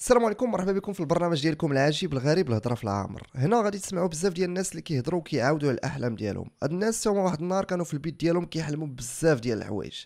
[0.00, 4.08] السلام عليكم مرحبا بكم في البرنامج ديالكم العجيب الغريب الهضره في العامر هنا غادي تسمعوا
[4.08, 6.50] بزاف ديال الناس اللي كيهضروا وكيعاودوا على الأحلام ديالهم.
[6.62, 10.04] هاد الناس هما واحد النهار كانوا في البيت ديالهم كيحلموا بزاف ديال الحوايج.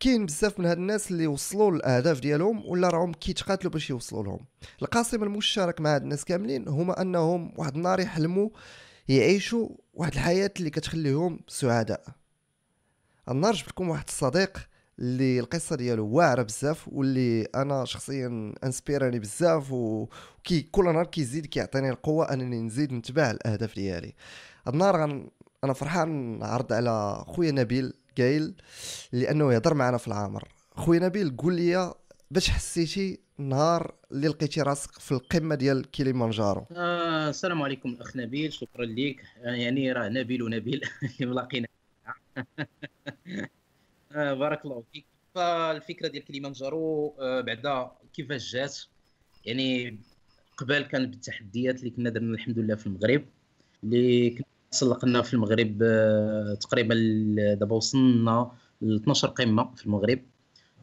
[0.00, 4.46] كاين بزاف من هاد الناس اللي وصلوا للأهداف ديالهم ولا راهم كيتقاتلوا باش يوصلوا لهم.
[4.82, 8.48] القاسم المشترك مع هاد الناس كاملين هما أنهم واحد النهار يحلموا
[9.08, 12.04] يعيشوا واحد الحياة اللي كتخليهم سعداء.
[13.28, 14.68] النهار جبت لكم واحد الصديق
[15.02, 21.90] اللي القصة ديالو واعرة بزاف واللي أنا شخصيا انسبيراني بزاف وكي كل نهار كيزيد كيعطيني
[21.90, 24.14] القوة أنني نزيد نتبع الأهداف ديالي.
[24.66, 25.04] هاد النهار.
[25.64, 28.54] أنا فرحان نعرض على خويا نبيل قايل
[29.12, 30.48] لأنه يهضر معنا في العامر.
[30.76, 31.94] خويا نبيل قول لي
[32.30, 38.52] باش حسيتي النهار اللي لقيتي راسك في القمة ديال كيليمانجارو؟ آه السلام عليكم الأخ نبيل
[38.52, 40.80] شكرا لك يعني راه نبيل ونبيل
[41.20, 41.68] اللي ملاقينا.
[44.14, 45.06] آه بارك الله فيك.
[45.34, 48.78] فالفكرة ديال كليمانجارو آه بعدا كيفاش جات؟
[49.44, 49.98] يعني
[50.56, 53.24] قبل كان بالتحديات اللي كنا درنا الحمد لله في المغرب
[53.84, 56.94] اللي كنا تسلقنا في المغرب آه تقريبا
[57.60, 60.22] دابا وصلنا ل 12 قمة في المغرب.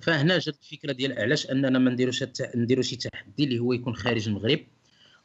[0.02, 2.24] فهنا جات الفكرة ديال علاش أننا ما نديروش
[2.56, 4.60] نديرو شي تحدي اللي هو يكون خارج المغرب.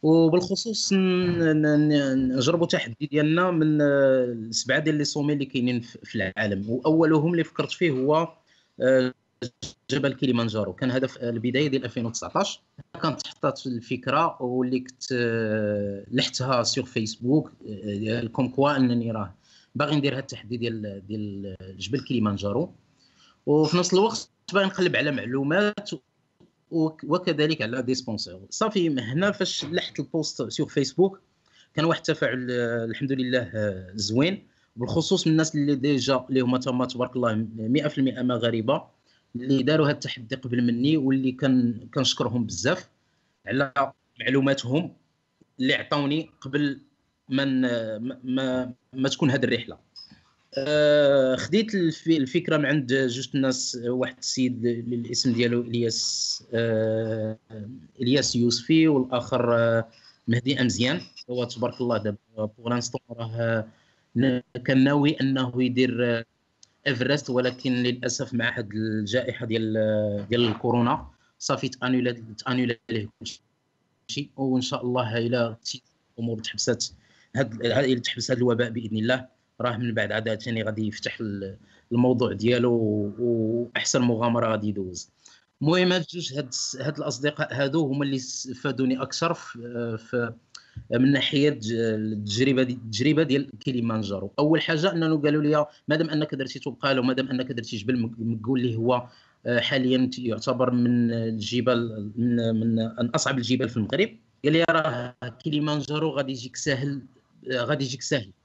[0.04, 6.70] وبالخصوص نجربوا تحدي ديالنا من السبعه ديال لي سومي اللي كاينين في العالم.
[6.70, 8.28] وأولهم اللي فكرت فيه هو
[8.80, 9.14] آه،
[9.90, 12.60] جبل كيليمانجارو كان هدف البداية ديال 2019
[13.02, 19.34] كانت حطات الفكرة واللي كنت آه، لحتها sur Facebook آه، comme quoi أنني راه
[19.74, 22.72] باغي ندير هذا التحدي ديال ديال جبل كيليمانجارو
[23.46, 25.90] وفي نفس الوقت باغي نقلب على معلومات
[26.70, 31.20] وكذلك على des sponsors صافي هنا فاش لحت ال post sur Facebook
[31.74, 34.46] كان واحد التفاعل آه، الحمد لله آه، زوين.
[34.76, 38.84] بالخصوص من الناس اللي ديجا اللي هما تما تبارك الله 100% مغاربة
[39.36, 42.88] اللي داروا هذا التحدي قبل مني واللي كان كنشكرهم بزاف
[43.46, 44.96] على معلوماتهم
[45.60, 46.80] اللي عطاوني قبل
[47.28, 47.44] ما,
[48.24, 49.78] ما, ما تكون هذه الرحلة.
[51.36, 51.74] خديت
[52.06, 57.38] الفكرة من عند جوج الناس واحد السيد الاسم ديالو إلياس آه،
[58.00, 59.88] إلياس يوسفي والآخر آه،
[60.28, 61.00] مهدي أمزيان.
[61.30, 63.66] هو تبارك الله دابا pour l'instant راه
[64.64, 66.24] كان ناوي أنه يدير
[66.86, 71.06] ايفرست ولكن للأسف مع هاد الجائحة ديال ديال الكورونا
[71.38, 75.56] صافي تانيلا تانيلا ليه كلشي وإن شاء الله إلى
[76.18, 76.84] الأمور تحبسات
[77.36, 79.33] هاد تحبس هذا الوباء بإذن الله.
[79.60, 81.18] راه من بعد عاد ثاني غادي يفتح
[81.92, 82.72] الموضوع ديالو
[83.18, 85.10] وأحسن مغامرة غادي يدوز.
[85.62, 88.18] المهم هاد جوج هاد, هاد الأصدقاء هادو هما اللي
[88.62, 90.32] فادوني أكثر في,
[90.90, 94.32] من ناحية التجربة دي التجربة ديال كيليمانجارو.
[94.38, 98.76] أول حاجة أنه قالوا لي مادام أنك درتي تبقى ومادام أنك درتي جبل مقول اللي
[98.76, 99.08] هو
[99.46, 104.08] آه، حاليا يعتبر من الجبال من, من أصعب الجبال في المغرب.
[104.44, 105.14] قال لي راه
[105.44, 107.02] كيليمانجارو غادي يجيك سهل
[107.52, 108.43] آه، غادي يجيك آه،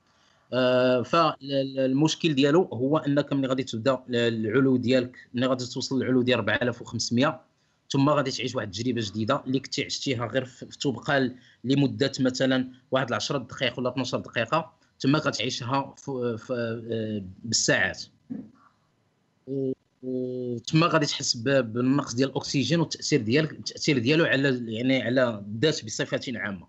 [1.05, 7.41] فالمشكل ديالو هو انك ملي غادي تبدا العلو ديالك ملي غادي توصل للعلو ديال 4500
[7.91, 13.13] ثم غادي تعيش واحد التجربة جديدة اللي كنتي عشتيها غير في تبقى لمدة مثلا واحد
[13.13, 15.95] 10 دقائق ولا 12 دقيقة ثم غتعيشها
[16.51, 18.03] آه، بالساعات.
[20.03, 26.21] وتما غادي تحس بالنقص ديال الأكسجين والتأثير ديال التأثير ديالو على يعني على الذات بصفه
[26.35, 26.67] عامة.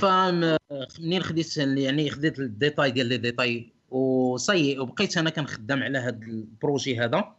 [0.00, 6.18] فمنين خديت يعني خديت ال détail ديال les détails؟ وصاي وبقيت أنا كنخدم على هذا
[6.22, 7.34] ال projet هذا.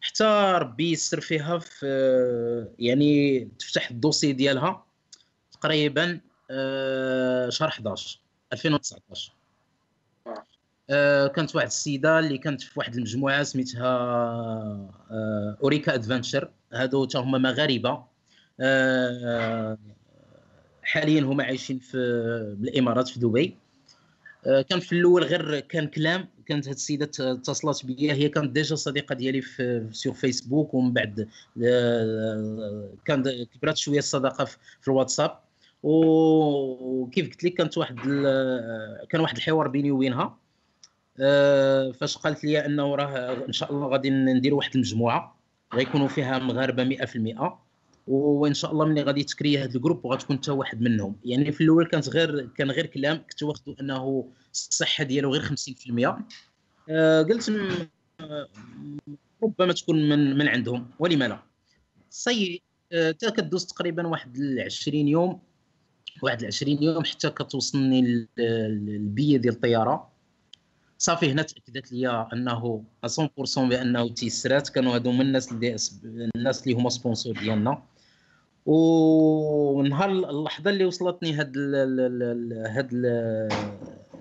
[0.00, 1.86] حتى ربي يسر فيها في
[2.78, 4.86] يعني تفتح ال dossier ديالها
[5.52, 6.20] تقريبا
[6.50, 8.20] آه، شهر 11
[8.52, 9.35] 2019 آه،
[10.88, 13.86] كانت واحد السيده اللي كانت في واحد المجموعة سميتها
[15.10, 18.04] آه، Ourika Adventure هادو حتى هما مغاربة.
[20.82, 21.98] حاليا هما عايشين في
[22.58, 23.56] بالامارات في دبي.
[24.46, 26.28] آه، كان في الأول غير كان كلام.
[26.46, 28.12] كانت هاد السيدة اتصلت بيا.
[28.12, 31.28] هي كانت déjà صديقة ديالي في sur Facebook ومن بعد
[31.64, 35.38] آه، كان كبرات شوية الصداقة في الواتساب.
[35.82, 37.96] وكيف قلت لك كانت واحد
[39.08, 40.22] كان واحد الحوار بيني وبينها.
[40.22, 40.45] آه،
[41.92, 45.36] فاش قالت لي انه راه ان شاء الله غادي ندير واحد المجموعة
[45.74, 47.66] غيكونوا فيها مغاربة 100%
[48.06, 51.16] وان شاء الله ملي غادي تكري هذا الجروب وغتكون انت واحد منهم.
[51.24, 56.22] يعني في الأول كانت غير كان غير كلام كنت واخذ أنه الصحة ديالو غير 50%
[56.90, 57.52] آه قلت
[58.20, 58.48] آه
[59.42, 61.42] ربما تكون من من عندهم ولما لا؟
[62.10, 62.62] صي
[62.92, 65.40] حتى آه كدوز تقريبا واحد 20 يوم
[66.22, 70.15] واحد 20 يوم حتى كتوصلني البية ديال الطيارة.
[70.98, 74.68] صافي هنا تاكدت لي انه 100% بانه تيسرات.
[74.68, 75.76] كانوا هادو من الناس اللي
[76.36, 77.82] الناس اللي هما سبونسور ديالنا.
[78.66, 81.58] ونهار اللحظة اللي وصلتني هاد
[82.66, 82.94] هاد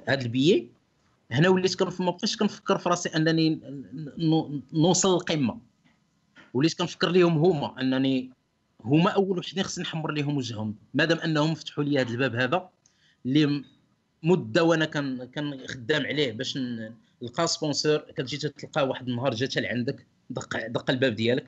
[0.07, 0.69] هاد البيي
[1.31, 3.59] هنا وليت ما بقيتش كنفكر في راسي انني
[4.73, 5.59] نوصل للقمة.
[6.53, 8.29] وليت كنفكر ليهم هما انني
[8.83, 10.75] هما أول وحدين خصني نحمر ليهم وجههم.
[10.93, 12.69] مادام أنهم فتحوا لي هذا الباب هذا
[13.25, 13.63] اللي
[14.25, 16.57] مده وأنا كان كان خدام عليه باش
[17.21, 17.97] نلقى sponsor.
[17.97, 21.45] كتجي تلقى واحد النهار جات لعندك دق دق الباب ديالك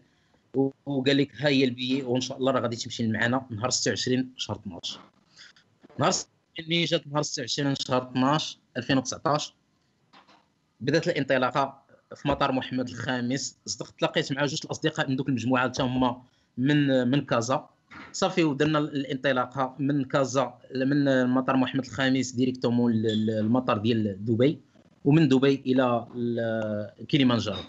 [0.85, 4.55] وقال لك ها هي البي وان شاء الله راه غادي تمشي معنا نهار 26 شهر
[4.57, 4.99] 12
[5.99, 6.13] نهار
[6.59, 9.53] اللي جات نهار 26 شهر 12 2019
[10.81, 11.83] بدات الانطلاقة
[12.15, 13.57] في مطار محمد الخامس.
[13.65, 16.21] صدقت تلاقيت مع جوج الأصدقاء من دوك المجموعه حتى هما
[16.57, 17.69] من من كازا.
[18.11, 24.59] صافي ودرنا الانطلاقة من كازا من مطار محمد الخامس directement المطار ديال دبي
[25.05, 26.07] ومن دبي إلى
[27.07, 27.59] كيليمانجارو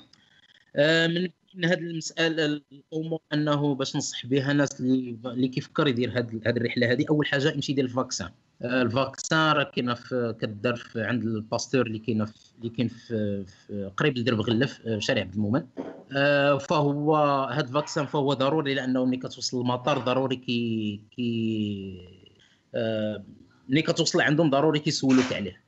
[0.76, 6.10] آه، من من هذه المسألة الأمور أنه باش ننصح بها الناس اللي اللي كيفكر يدير
[6.18, 8.30] هذه الرحلة هذه أول حاجة يمشي يدير ال vaccin.
[8.62, 12.28] آه، ال vaccin راه كاينة في كدار عند ال Pasteur اللي كاينة
[12.58, 15.66] اللي كاين في, في قريب لدرب غلف آه، شارع عبد المؤمن
[16.16, 17.16] آه، فهو
[17.52, 22.28] هذا ال vaccin فهو ضروري لأنه ملي كتوصل للمطار ضروري كي كي
[23.68, 25.67] ملي كتوصل عندهم ضروري كيسولوك عليه.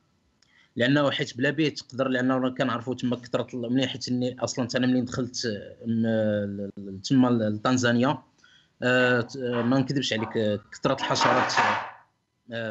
[0.75, 5.01] لأنه حيت بلا بيه تقدر لأنه كنعرفوا تما كثره ملي حيت إني أصلا أنا ملي
[5.01, 5.47] دخلت
[7.03, 8.23] تما لتنزانيا
[9.43, 11.53] ما نكذبش عليك كثره الحشرات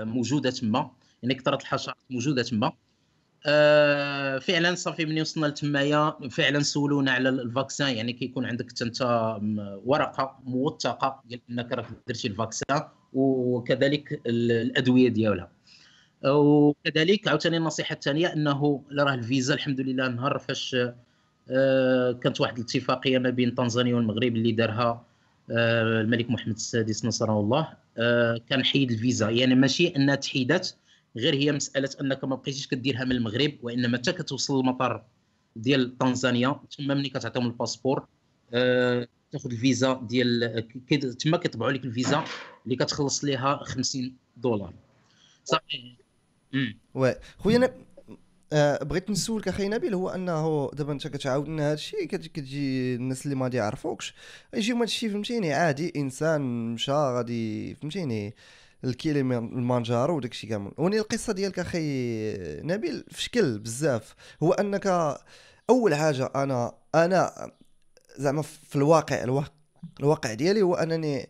[0.07, 0.91] موجودة تما
[1.23, 2.73] يعني كثره الحشرات موجودة تما.
[3.47, 9.03] آه فعلا صافي ملي وصلنا لتمايا فعلا سولونا على vaccin يعني كيكون عندك أنت
[9.85, 12.83] ورقة موثقة ديال إنك راك درتي ال vaccin
[13.13, 15.51] وكذلك الأدوية ديالها.
[16.25, 20.77] وكذلك عاوتاني النصيحة الثانية أنه راه الفيزا الحمد لله نهار فاش
[21.51, 25.05] آه كانت واحد الاتفاقية ما بين تنزانيا والمغرب اللي دارها
[25.51, 27.69] آه الملك محمد السادس نصره الله
[27.99, 29.31] آه، كان حيد الفيزا.
[29.31, 30.71] يعني ماشي انها تحيدات
[31.17, 35.05] غير هي مسألة أنك ما بقيتيش كديرها من المغرب وإنما حتى كتوصل للمطار
[35.57, 38.07] ديال تنزانيا تما ملي كتعطيهم ال passeport
[39.33, 40.69] تاخذ الفيزا ديال
[41.19, 42.25] تما كيطبعوا لك الفيزا
[42.65, 44.73] اللي كتخلص ليها 50 دولار.
[45.45, 45.95] صافي.
[46.95, 47.15] Oui.
[47.39, 47.75] خويا
[48.53, 53.25] أه بغيت نسولك أخي نبيل هو أنه دابا أنت كتعاود لنا هذا الشيء كتجي الناس
[53.25, 54.15] اللي ما يعرفوكش.
[54.55, 58.35] يجيو هذا الشيء فهمتيني عادي إنسان مشى غادي فهمتيني
[58.85, 60.73] الكيلي المانجارو وداك الشيء كامل.
[60.79, 61.83] وني القصة ديالك أخي
[62.63, 64.15] نبيل في شكل بزاف.
[64.43, 65.17] هو أنك
[65.71, 67.53] أول حاجة أنا أنا
[68.17, 69.45] زعما في الواقع
[70.01, 71.29] الواقع ديالي هو أنني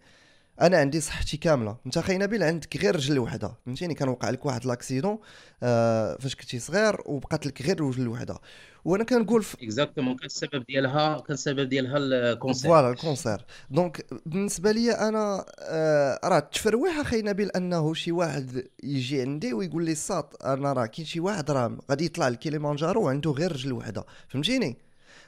[0.63, 4.47] أنا عندي صحتي كامله انت أخي نبيل عندك غير رجل وحده فهمتيني؟ كان وقع لك
[4.47, 5.19] واحد لاكسيدون
[5.63, 8.39] آه فاش كنتي صغير وبقات لك غير رجل وحده.
[8.85, 12.71] وأنا كنقول في exactement كان السبب ديالها كان السبب ديالها ال cancer.
[12.71, 13.45] voilà ال cancer.
[13.71, 19.85] donc بالنسبة لي أنا آه راه التفرويح أخي نبيل أنه شي واحد يجي عندي ويقول
[19.85, 24.05] لي ساط أنا راه كاين شي واحد راه غادي يطلع لكيليمانجارو وعنده غير رجل وحده.
[24.29, 24.77] فهمتيني؟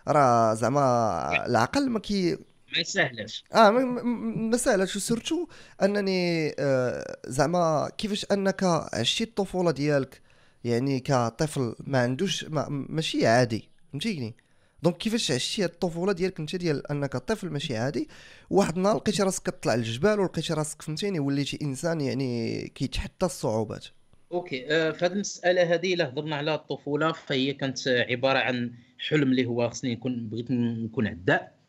[0.08, 2.38] راه زعما العقل ما كي
[2.72, 3.44] ما يسهلش.
[3.54, 4.98] آه ما سهلش.
[4.98, 5.46] surtout
[5.82, 10.20] أنني آه زعما كيفاش أنك عشتي الطفولة ديالك؟
[10.64, 14.34] يعني كطفل ما عندوش ما ماشي عادي فهمتيني؟
[14.82, 18.08] donc كيفاش عشتي الطفولة ديالك أنت ديال أنك طفل ماشي عادي؟
[18.50, 23.86] واحد النهار لقيتي راسك كطلع للجبال ولقيتي راسك فهمتيني؟ وليتي إنسان يعني كيتحدى الصعوبات.
[24.32, 28.72] OK آه في هذه المسألة هذه إلا هضرنا على الطفولة فهي كانت عبارة عن
[29.08, 31.61] حلم اللي هو خصني نكون بغيت نكون عداء.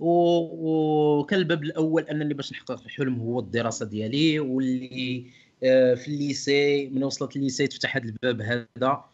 [0.00, 5.26] وكان الباب الأول أنني باش نحقق الحلم هو الدراسة ديالي واللي
[5.64, 9.04] آه، في ال lycée من وصلت ال lycée تفتح هذا الباب هذا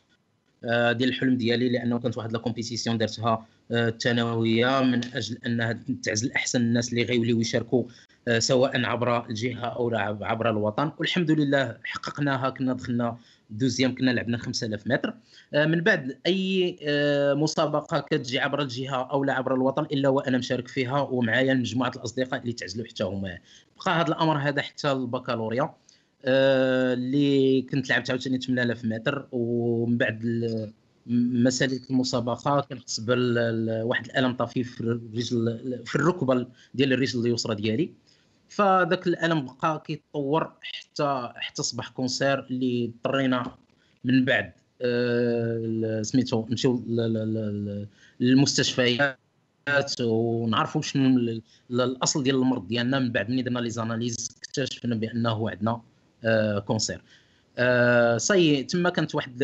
[0.64, 6.32] آه، ديال الحلم ديالي لأنه كانت واحد la compétition درتها الثانوية من أجل انها تعزل
[6.32, 7.84] أحسن الناس اللي غيوليو يشاركوا
[8.28, 9.90] آه، سواء عبر الجهة أو
[10.22, 10.92] عبر الوطن.
[10.98, 13.18] والحمد لله حققناها كنا دخلنا
[13.50, 15.14] deuxième كنا لعبنا 5000 متر.
[15.54, 20.38] آه، من بعد أي آه، مسابقة كتجي عبر الجهة أو لا عبر الوطن إلا وأنا
[20.38, 23.38] مشارك فيها ومعايا مجموعة الأصدقاء اللي تعزلوا حتى هما
[23.84, 25.74] بقى هذا الأمر هذا حتى البكالوريا
[26.24, 29.28] اللي كنت لعبت عاوتاني 8000 متر.
[29.32, 30.22] ومن بعد
[31.06, 37.92] مساله المسابقة كنحس بواحد الألم طفيف في الرجل في الركبة ديال الرجل اليسرى ديالي.
[38.48, 43.56] فذاك الالم بقى كيتطور حتى حتى صبح كونسير اللي اضطرينا
[44.04, 46.84] من بعد آه سميتو نمشيو
[48.20, 49.18] للمستشفيات
[50.00, 51.18] ونعرفوا شنو
[51.70, 55.80] الأصل ديال المرض ديالنا من بعد ملي درنا les analyses اكتشفنا بأنه عندنا
[56.24, 57.02] آه cancer.
[57.58, 59.38] آه صاي تما كانت واحد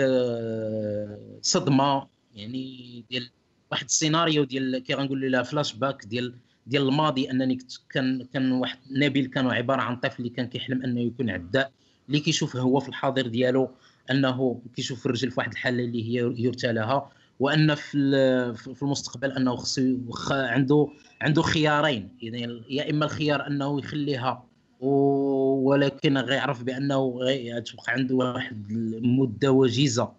[1.39, 3.31] الصدمه يعني ديال
[3.71, 6.35] واحد السيناريو ديال كي غنقول لها فلاش باك ديال
[6.67, 7.59] ديال الماضي انني
[7.91, 11.73] كان كان واحد نبيل كان عبارة عن طفل اللي كان كيحلم انه يكون عداء
[12.09, 13.71] اللي كيشوف هو في الحاضر ديالو
[14.11, 17.93] انه كيشوف الرجل في واحد الحالة اللي هي يرثى لها وأن في
[18.55, 19.97] في المستقبل أنه خصو
[20.31, 20.89] عنده
[21.21, 22.09] عنده خيارين.
[22.23, 24.45] يعني يا إما الخيار أنه يخليها
[24.81, 27.19] ولكن غيعرف بأنه
[27.57, 30.13] غتبقى عنده واحد المدة وجيزة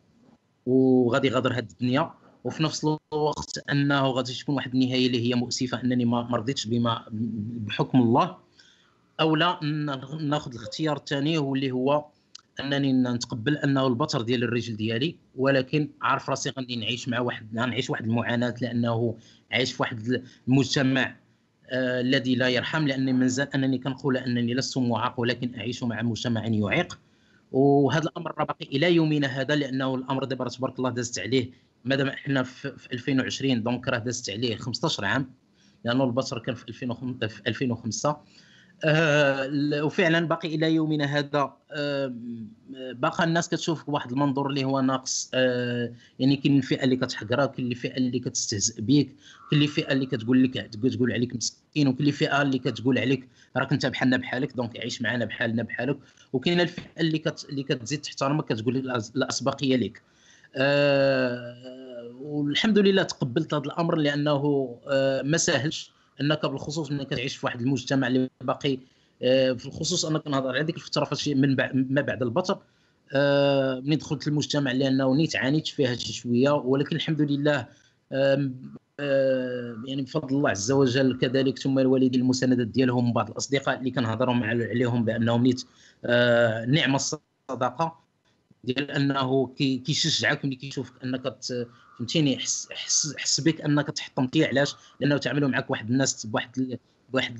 [0.65, 2.13] وغادي يغادر هذه الدنيا.
[2.43, 7.05] وفي نفس الوقت أنه غادي تكون واحد النهاية اللي هي مؤسفة أنني ما رضيتش بما
[7.67, 8.37] بحكم الله.
[9.19, 9.59] أو لا
[10.21, 12.05] ناخذ الاختيار الثاني واللي هو
[12.59, 17.89] أنني نتقبل أنه البطر ديال الرجل ديالي ولكن عارف راسي غادي نعيش مع واحد نعيش
[17.89, 19.17] واحد المعاناة لأنه
[19.51, 21.15] عايش في واحد المجتمع
[21.69, 26.45] آه الذي لا يرحم لأني مازال أنني كنقول أنني لست معاق ولكن أعيش مع مجتمع
[26.45, 26.99] يعيق.
[27.51, 31.51] وهذا الأمر باقي إلى يومنا هذا لأنه الأمر دابا تبارك الله دازت عليه
[31.85, 35.29] مادام إحنا في 2020 دونك راه دازت عليه 15 عام
[35.85, 36.85] لأنه البصر كان في
[37.47, 38.17] 2005
[38.85, 41.53] آه وفعلا باقي إلى يومنا هذا.
[41.71, 42.13] آه
[42.93, 47.71] باقا الناس كتشوف واحد المنظور اللي هو ناقص آه يعني كاين الفئه اللي كتحقرك كاين
[47.71, 49.09] الفئه اللي كتستهزئ بك
[49.51, 53.85] كاين الفئه اللي كتقول لك تقول عليك مسكين وكاين الفئه اللي كتقول عليك راك انت
[53.85, 55.97] بحالنا بحالك donc عيش معنا بحالنا بحالك.
[56.33, 58.77] وكاين الفئة اللي كت اللي كتزيد تحترمك كتقول
[59.15, 60.13] الاسبقيه لك آه
[62.21, 65.91] والحمد لله تقبلت هذا الأمر لأنه آه ما ساهلش
[66.21, 68.77] أنك بالخصوص أنك تعيش في واحد المجتمع اللي باقي
[69.21, 72.57] آه في الخصوص أنا كنهضر على ديك الفترة فاش من بعد ما بعد البطر.
[73.15, 77.67] آه ملي دخلت المجتمع لأنه نيت عانيت فيها شي شوية ولكن الحمد لله
[78.11, 78.51] آه
[79.85, 85.05] يعني بفضل الله عز وجل كذلك ثم الوالدين المساندات ديالهم بعض الأصدقاء اللي كنهضروا عليهم
[85.05, 85.63] بأنهم نيت
[86.05, 88.02] آه نعمه الصداقة.
[88.63, 91.37] ديال انه كيشجعك ملي كيشوفك انك
[91.99, 96.77] فهمتيني يحس حس, حس بك انك تحطمتي علاش؟ لأنه تعاملوا معك واحد الناس بواحد
[97.09, 97.37] بواحد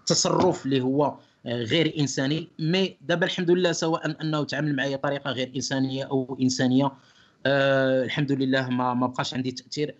[0.00, 5.52] التصرف اللي هو غير إنساني mais دابا الحمد لله سواء أنه تعامل معايا بطريقة غير
[5.56, 6.92] إنسانية أو إنسانية
[7.46, 9.94] آه الحمد لله ما ما بقاش عندي تأثير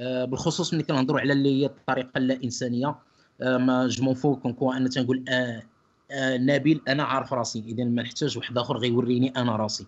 [0.00, 2.94] آه بالخصوص ملي كنهضروا على اللي هي الطريقة اللا إنسانية
[3.40, 5.62] آه ما je veux qu'on que أنا تنقول آه
[6.10, 7.58] آه نبيل أنا عارف راسي.
[7.58, 9.86] اذا ما نحتاج واحد آخر غيوريني أنا راسي.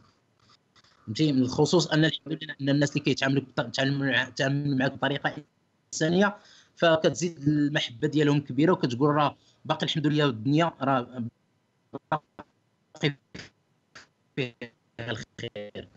[1.07, 3.45] فهمتي من الخصوص أن أن الناس اللي كيتعاملوا
[4.37, 5.35] تعاملوا معك بطريقة
[5.95, 6.37] إنسانية
[6.77, 11.23] فكتزيد المحبة ديالهم كبيرة وكتقول راه باقي الحمد لله الدنيا راه
[12.13, 13.17] باقي
[14.37, 14.55] فيها
[15.01, 15.89] الخير.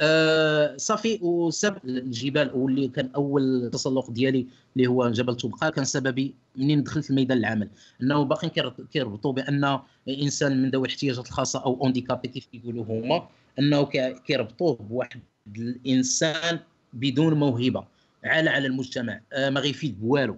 [0.00, 1.18] آه صافي.
[1.22, 7.10] وسب الجبال واللي كان أول تسلق ديالي اللي هو جبل طبقة كان سببي منين دخلت
[7.10, 7.68] الميدان العمل.
[8.02, 8.50] إنه باقي
[8.92, 13.84] كيربطوا بأن إنسان من ذوي الاحتياجات الخاصة أو handicapé كيف كيقولوا هما إنه
[14.26, 15.20] كيربطوه بواحد
[15.56, 16.58] الإنسان
[16.92, 17.84] بدون موهبة
[18.24, 19.20] عالة على المجتمع.
[19.32, 20.36] آه ما غيفيد بوالو.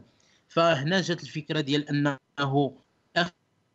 [0.49, 2.19] فهنا جات الفكرة ديال إنه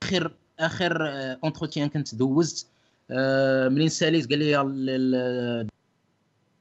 [0.04, 1.08] آخر آخر
[1.44, 2.68] entretien كنت دوزت.
[3.12, 5.68] آه منين ساليت؟ قال لي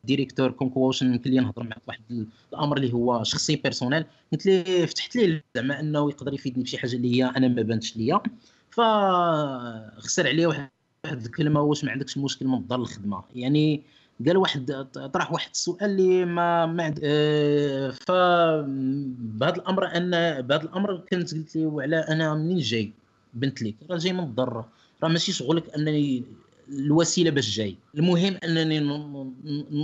[0.06, 4.04] directeur كونكوشن يمكن لي نهضر معك واحد الأمر اللي هو شخصي personnel.
[4.32, 7.96] قلت لي فتحت ليه زعما أنه يقدر يفيدني بشي حاجة اللي هي أنا ما بانتش
[7.96, 8.20] ليا.
[8.70, 10.68] فخسر عليه واحد
[11.04, 13.82] واحد الكلمة واش ما عندكش مشكل من الدار الخدمة؟ يعني
[14.26, 20.96] قال واحد طرح واحد السؤال اللي ما ما عند آه فبهذا الأمر ان بهذا الأمر
[21.10, 22.92] كنت قلت له وعلى أنا منين جاي؟
[23.34, 24.64] بنت لك راه جاي من الضر
[25.02, 26.24] راه ماشي شغلك أنني
[26.72, 27.76] الوسيلة باش جاي.
[27.94, 28.80] المهم أنني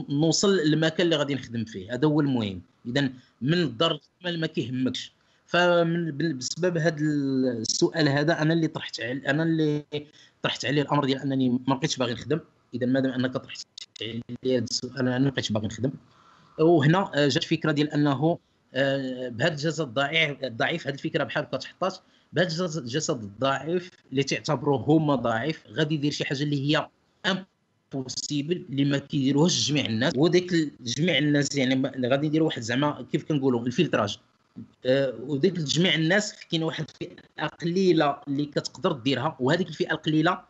[0.09, 1.95] نوصل للمكان اللي غادي نخدم فيه.
[1.95, 2.63] هذا هو المهم.
[2.87, 3.11] اذا
[3.43, 5.13] من الدار ما كيهمكش.
[5.47, 9.85] فمن بسبب هذا السؤال هذا أنا اللي طرحت أنا اللي
[10.43, 12.41] طرحت عليه الأمر ديال أنني ما بقيتش باغي نخدم.
[12.75, 13.67] إذا مادام أنك طرحت
[14.03, 15.91] عليه هذا السؤال أنا ما بقيتش باغي نخدم.
[16.61, 18.39] وهنا جات فكرة ديال أنه
[18.75, 21.97] آه، بهذا الضعيف الضعيف هذه الفكرة بحال كتحطات
[22.33, 26.89] بهذا الجسد الضعيف اللي تعتبروه هما ضعيف غادي يدير شي حاجة اللي هي
[27.27, 30.13] امبوسيبل اللي ما كيديروهاش جميع الناس.
[30.17, 34.19] وديك جميع الناس يعني غادي يديروا واحد زعما كيف كنقولوا الفلتراج.
[34.87, 40.45] أه وديك جميع الناس كاين واحد الفئة قليلة اللي كتقدر ديرها وهذيك الفئة القليلة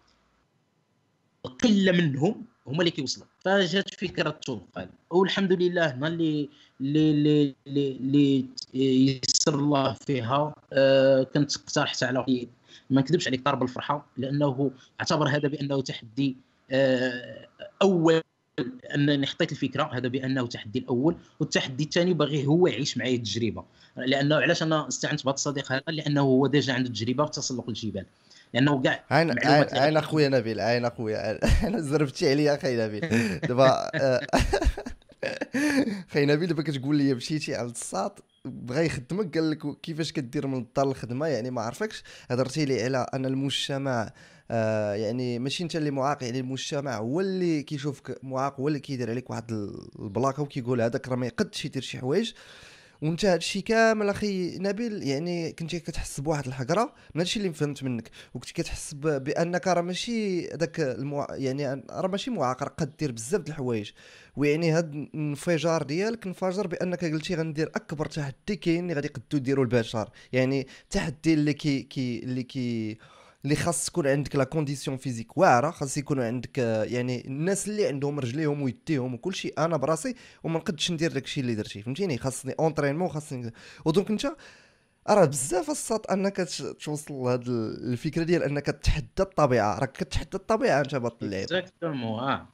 [1.45, 3.27] قلة منهم هما اللي كيوصلوا.
[3.45, 6.49] فجات فكرة التوقع والحمد لله هنا اللي
[6.81, 12.49] اللي اللي اللي يسر الله فيها آه كنت اقترحت على
[12.91, 16.37] ما نكذبش عليك طار بالفرحة لأنه اعتبر هذا بأنه تحدي
[16.71, 17.47] آه
[17.83, 18.23] أول
[18.95, 23.65] أنني حطيت الفكرة هذا بأنه تحدي الأول والتحدي الثاني باغي هو يعيش معايا التجربة.
[23.97, 28.07] لأنه علاش أنا استعنت بهذا الصديق هذا؟ لأنه هو ديجا عنده تجربه في تسلق الجبال.
[28.55, 29.35] لأنه كاع عين
[29.73, 31.39] عين أخويا نبيل عين أخويا.
[31.69, 33.39] أنا زربتي عليا أخي نبيل.
[33.41, 33.91] دابا
[36.13, 40.59] خي نبيل دابا كتقول لي مشيتي عند الساط بغا يخدمك قال لك كيفاش كدير من
[40.59, 42.03] الدار للخدمه يعني ما عرفكش.
[42.31, 44.13] هضرتي لي على أن المجتمع
[44.51, 49.11] آه يعني ماشي أنت اللي معاق يعني المجتمع هو اللي كيشوفك معاق هو اللي كيدير
[49.11, 49.53] عليك واحد
[49.99, 52.33] البلاكة وكيقول هذاك راه ما يقدش يدير شي حوايج.
[53.03, 58.11] وانت هادشي كامل أخي نبيل يعني كنتي كتحس بواحد الحقرة؟ من هادشي اللي فهمت منك.
[58.35, 61.27] وكنتي كتحس بأنك راه ماشي داك المع...
[61.31, 63.91] يعني راه ماشي معاق راه قد دير بزاف د الحوايج.
[64.37, 69.65] ويعني هاد الانفجار ديالك انفجر بأنك قلتي غندير أكبر تحدي كاين اللي غادي يقدو يديروا
[69.65, 70.11] البشر.
[70.33, 72.99] يعني تحدي اللي كي, كي اللي كي
[73.45, 78.21] اللي خاص تكون عندك la condition physique واعرة خاص يكون عندك يعني الناس اللي عندهم
[78.21, 80.15] رجليهم ويديهم وكل شيء أنا براسي
[80.45, 83.53] وما نقدش ندير داك الشيء اللي درتي فهمتيني؟ خاصني entraînement خاصني
[83.85, 84.27] و donc انت
[85.09, 86.49] راه بزاف الساط أنك
[86.85, 91.43] توصل لهاد الفكرة ديال أنك تحدى الطبيعة راك كتحدى الطبيعة أنت بطل اللعب.
[91.43, 92.49] exactement آه.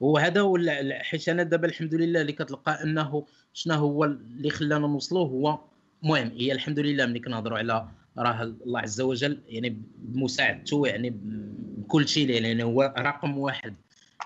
[0.00, 0.58] وهذا هو
[1.02, 5.58] حيت أنا دابا الحمد لله اللي كتلقى أنه شنو هو اللي خلانا نوصلوا هو
[6.02, 11.14] المهم هي الحمد لله ملي كنهضروا على راه الله عز وجل يعني بمساعدته يعني
[11.76, 13.74] بكل شيء يعني هو رقم واحد.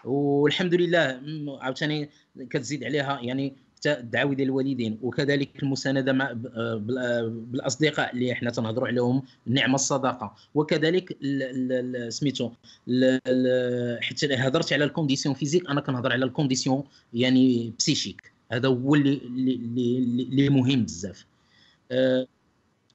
[0.04, 1.20] والحمد لله
[1.60, 2.08] عاوتاني
[2.50, 3.54] كتزيد عليها يعني
[3.86, 4.98] الدعاوي ديال الوالدين.
[5.02, 10.34] وكذلك المساندة مع بالأصدقاء اللي إحنا تنهضروا عليهم نعمه الصداقة.
[10.54, 11.16] وكذلك
[12.08, 12.50] سميتو
[14.00, 18.32] حيت هضرت على ال condition physique أنا كنهضر على ال condition يعني بسيشيك.
[18.52, 21.26] هذا هو اللي اللي, مهم بزاف.
[21.92, 22.26] أه،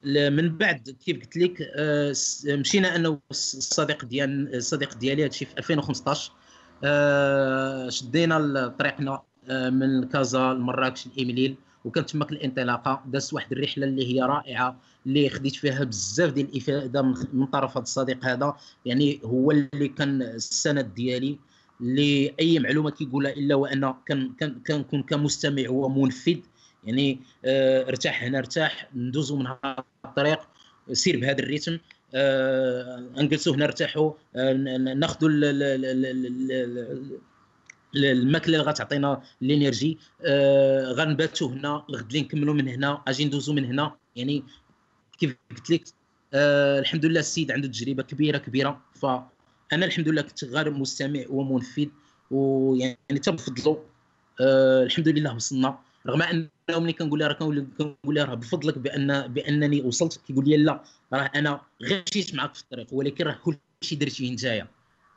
[0.06, 2.14] من بعد كيف قلت لك آه،
[2.46, 6.32] مشينا أنا الصديق ديال الصديق ديالي هادشي في 2015
[6.84, 14.14] آه، شدينا طريقنا آه، من كازا لمراكش لايميليل وكانت تماك الإنطلاقة دازت واحد الرحلة اللي
[14.14, 19.50] هي رائعة اللي خديت فيها بزاف ديال الإفادة من طرف هذا الصديق هذا يعني هو
[19.50, 21.38] اللي كان السند ديالي
[21.80, 23.96] لاي معلومة كيقولها إلا وأنا
[24.66, 26.38] كنكون كمستمع ومنفذ
[26.86, 30.40] يعني آه ارتاح هنا ارتاح ندوزو من هذا الطريق
[30.92, 31.78] سير بهذا الريتم.
[32.14, 35.30] آه هنا نرتاحوا آه ناخذوا
[37.96, 39.98] الماكلة اللي غتعطينا الإنرجي.
[40.22, 43.96] آه غنباتوا هنا الغد نكملوا من هنا أجي ندوزوا من هنا.
[44.16, 44.44] يعني
[45.18, 45.84] كيف قلت لك
[46.34, 48.80] آه الحمد لله السيد عنده تجربة كبيرة كبيرة.
[48.94, 51.86] فأنا الحمد لله كنت غير مستمع ومنفذ
[52.30, 53.76] ويعني تنفضلوا
[54.40, 55.78] آه الحمد لله وصلنا.
[56.06, 57.34] رغم انه ملي كنقول لها راه
[57.78, 62.54] كنقول لها راه بفضلك بان بأنني وصلت كيقول لي لا راه أنا غير مشيت معك
[62.54, 64.68] في الطريق ولكن راه كل شيء درتيه نتايا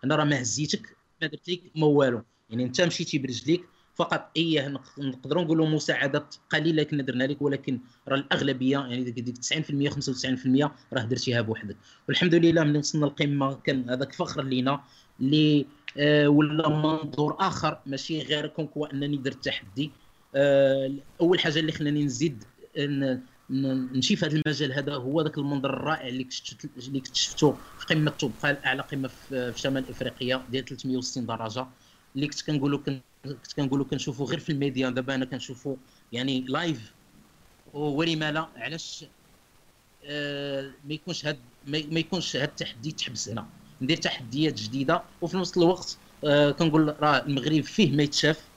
[0.03, 2.21] أنا راه ما هزيتك ما درت لك ما والو.
[2.49, 3.63] يعني أنت مشيتي برجليك
[3.95, 9.89] فقط إيه نقدروا نقولوا مساعدات قليلة كنا درنا لك ولكن راه الأغلبية يعني ديك 90%
[9.89, 11.77] 95% راه درتيها بوحدك.
[12.07, 14.83] والحمد لله ملي وصلنا القمه كان هذاك فخر لينا
[15.19, 15.65] اللي
[15.97, 19.91] آه ولا منظور آخر ماشي غير comme quoi أنني درت تحدي.
[21.21, 22.43] أول حاجة اللي خلاني نزيد
[23.49, 26.27] نمشي في هذا المجال هذا هو ذاك المنظر الرائع اللي
[26.87, 31.67] اللي اكتشفته في قمة طوبقال أعلى قمة في شمال افريقيا ديال 360 درجة
[32.15, 32.79] اللي كنت كنقولوا
[33.25, 35.75] كنت كنقولوا كنشوفوا غير في الميديا دابا أنا كنشوفوا
[36.11, 36.93] يعني live
[37.73, 39.05] ولما لا علاش؟
[40.03, 43.45] آه ما يكونش هاد ما يكونش هاد التحدي تحبس هنا.
[43.81, 48.48] ندير تحديات جديدة وفي نفس الوقت آه كنقول راه المغرب فيه ما يتشاف.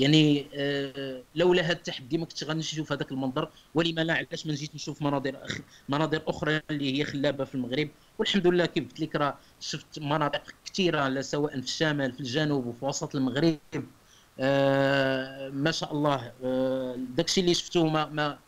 [0.00, 4.74] يعني آه، لولا هذا التحدي ما كنتش غنشوف هذاك المنظر ولما لا علاش ما نجيت
[4.74, 5.36] نشوف مناظر
[5.88, 7.88] مناظر أخرى اللي هي خلابة في المغرب.
[8.18, 12.84] والحمد لله كيف قلت لك راه شفت مناطق كثيره سواء في الشمال في الجنوب وفي
[12.84, 13.58] وسط المغرب.
[14.40, 18.38] آه ما شاء الله آه داكشي اللي شفتوه ما, ما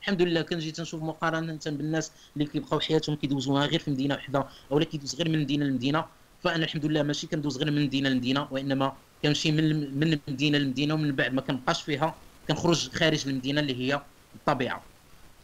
[0.00, 4.84] الحمد لله كنجي تنشوف مقارنة بالناس اللي كيبقاو حياتهم كيدوزوها غير في مدينة وحدة اولا
[4.84, 6.04] كيدوز غير من مدينة لمدينة.
[6.42, 10.94] فأنا الحمد لله ماشي كندوز غير من مدينة لمدينة وإنما كنمشي من من المدينة للمدينة
[10.94, 12.14] ومن بعد ما كنبقاش فيها
[12.48, 14.00] كنخرج خارج المدينة اللي هي
[14.34, 14.82] الطبيعة.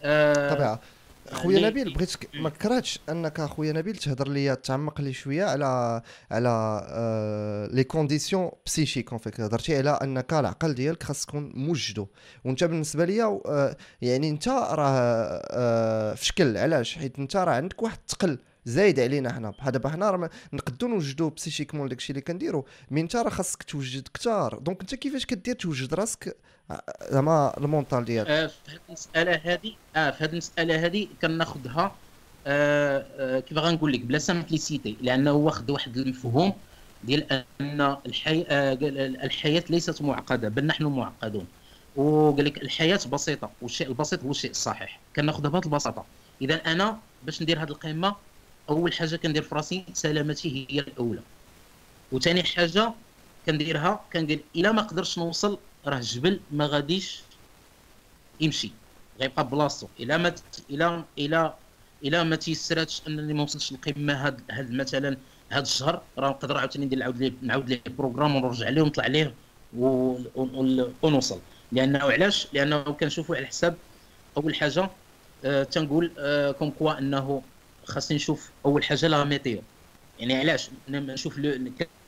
[0.05, 0.73] الطبيعة.
[0.73, 0.81] آه
[1.33, 6.83] خويا نبيل بغيتك ما كرهتش أنك خويا نبيل تهضر لي تعمق لي شوية على على
[6.91, 12.07] آه les conditions psychiques en fait هضرتي على أنك العقل ديالك خاص تكون موجدو
[12.45, 14.91] وأنت بالنسبة ليا آه يعني أنت راه
[15.51, 18.39] آه في شكل علاش؟ حيت أنت راه عندك واحد الثقل.
[18.65, 23.31] زايد علينا حنا دابا حنا راه نقدروا نوجدوا psychiquement داكشي اللي كنديروا mais انت راه
[23.31, 26.37] خاصك توجد كثار donc انت كيفاش كدير توجد راسك؟
[26.71, 28.29] آه، زعما ال mental ديالك.
[28.31, 31.97] آه في هذه المسألة هذه آه في هذه المسألة هذه كناخذها
[32.47, 36.53] آه آه كيف غنقول لك؟ ب la simplicité لأنه واخد واحد المفهوم
[37.05, 38.47] ديال أن الحي...
[38.49, 38.79] آه
[39.25, 41.47] الحياة ليست معقدة بل نحن معقدون.
[41.97, 45.01] وقال لك الحياة بسيطة والشيء البسيط هو الشيء الصحيح.
[45.17, 46.05] كناخذها بهذه البساطة.
[46.43, 48.17] إذا أنا باش ندير هذه القمة
[48.71, 51.21] أول حاجة كندير في راسي سلامتي هي الأولى.
[52.13, 52.93] وثاني حاجة
[53.47, 57.21] كنديرها كنقول إلا ما قدرتش نوصل راه الجبل ما غاديش
[58.41, 58.71] يمشي.
[59.21, 60.35] غيبقى بلاصتو إلا ما
[60.71, 61.55] الا الا
[62.05, 65.17] إلا ما تيسراتش أنني ما وصلتش للقمة هاد هاد مثلا
[65.51, 66.03] هاد الشهر.
[66.19, 69.35] راه نقدر عاوتاني ندير نعاود ليه نعاود ليه programme ونرجع ليه ونطلع ليه
[71.03, 71.41] ونوصل.
[71.73, 73.77] لأنه علاش؟ لأنه كنشوفوا على حساب
[74.37, 74.91] أول حاجة
[75.45, 77.43] آه تنقول آه comme quoi أنه
[77.85, 79.67] خاصني نشوف أول حاجة la météo
[80.19, 81.41] يعني علاش؟ نشوف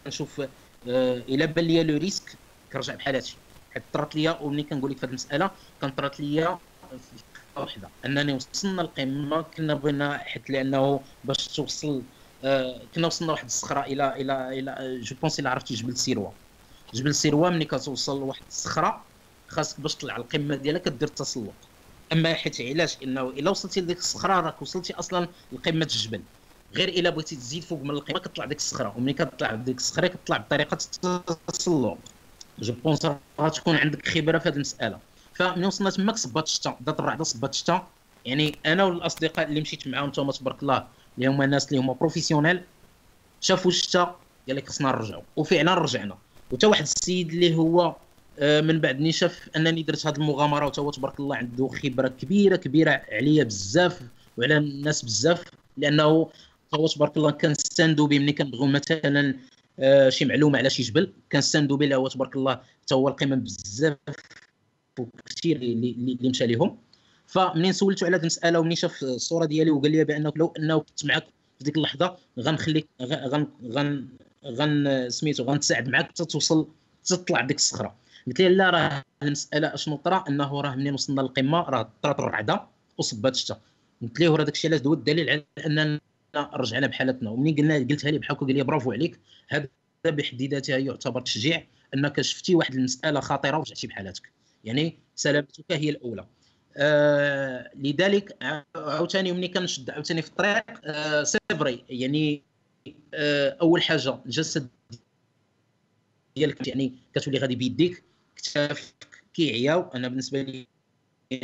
[0.04, 2.40] كنشوف آه إلا بان ليا le risque
[2.72, 3.44] كنرجع بحال هادشي.
[3.70, 6.60] حيت طرات ليا وملي كنقول لك في هذه المسألة كانت طرات ليا
[7.56, 12.08] واحدة أنني وصلنا القمة كنا بغينا حيت لأنه باش توصل
[12.44, 16.34] آه كنا وصلنا واحد الصخرة إلى إلى إلى je pense إلى عرفتي جبل سيروا
[16.94, 19.10] جبل سيروا ملي كتوصل لواحد الصخرة
[19.48, 21.73] خاصك باش تطلع القمة ديالها كدير التسلق.
[22.12, 26.22] اما حيت علاش؟ انه الا وصلتي لديك الصخره راك وصلتي أصلا لقمة الجبل.
[26.74, 28.96] غير الا بغيتي تزيد فوق من القمة كتطلع ديك الصخره.
[28.96, 31.98] وملي كتطلع ديك الصخره كتطلع بطريقة التسلق
[32.58, 33.06] je pense
[33.40, 35.00] غتكون عندك خبرة في هذه المسألة.
[35.32, 37.92] فملي وصلنا تماك صبات الشتا دات الرعده صبات الشتا
[38.24, 40.88] يعني أنا والأصدقاء اللي مشيت معاهم تما تبارك الله
[41.18, 42.70] اللي هما الناس اللي هما professionnels
[43.40, 44.04] شافوا الشتا
[44.48, 46.18] قال لك خصنا نرجعوا وفعلا رجعنا.
[46.50, 48.03] وتا واحد السيد اللي هو
[48.42, 53.02] من بعد ني شاف انني درت هذه المغامرة هو تبارك الله عنده خبرة كبيرة كبيرة
[53.12, 54.00] عليا بزاف
[54.36, 55.44] وعلى الناس بزاف
[55.76, 56.30] لأنه
[56.74, 59.34] هو تبارك الله كنستاندو به ملي كنبغيو مثلا
[59.78, 63.96] آه، شي معلومة على شي جبل كنستاندو به هو تبارك الله حتى هو القمم بزاف
[65.26, 66.78] كثير اللي, مشى لهم
[67.26, 71.04] فمنين سولته على هذه المسألة ومنين شاف الصورة ديالي وقال لي بأنه لو أنه كنت
[71.04, 71.24] معك
[71.58, 74.08] في ديك اللحظة غنخليك غن غن
[74.46, 76.68] غن سميتو غنتساعد معك حتى توصل
[77.04, 78.03] تطلع ديك الصخرة.
[78.26, 82.66] قلت له لا راه المساله اشنو طرا؟ إنه راه منين وصلنا للقمة راه طرات الرعده
[82.98, 83.60] وصبات الشتا
[84.02, 86.00] قلت له راه داك الشيء علاش هو الدليل على أننا
[86.36, 87.30] رجعنا بحالتنا.
[87.30, 89.20] ومنين قلنا قلتها لي بحال قال لي برافو عليك.
[89.48, 89.68] هذا
[90.04, 94.32] بحد ذاته يعتبر تشجيع أنك شفتي واحد المسألة خطيرة ورجعتي بحالتك
[94.64, 96.26] يعني سلامتك هي الأولى.
[96.76, 98.36] آه لذلك
[98.76, 102.42] عاوتاني ملي كنشد عاوتاني في الطريق آه c'est vrai يعني
[103.14, 104.68] آه أول حاجة الجسد
[106.36, 108.04] ديالك يعني كتولي غادي بيديك.
[108.44, 110.66] كتافك كيعياو أنا بالنسبة لي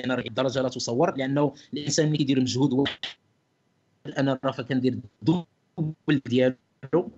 [0.05, 2.99] أنا الدرجة لا تصور لأنه الإنسان اللي كيدير مجهود واحد
[4.19, 7.11] أنا راه كندير ال double ديالو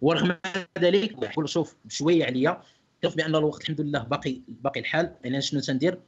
[0.00, 0.36] ورغم
[0.78, 2.62] ذلك نقول شوف بشويه عليا
[3.02, 6.00] كنف بأن الوقت الحمد لله باقي باقي الحال يعني شنو تندير؟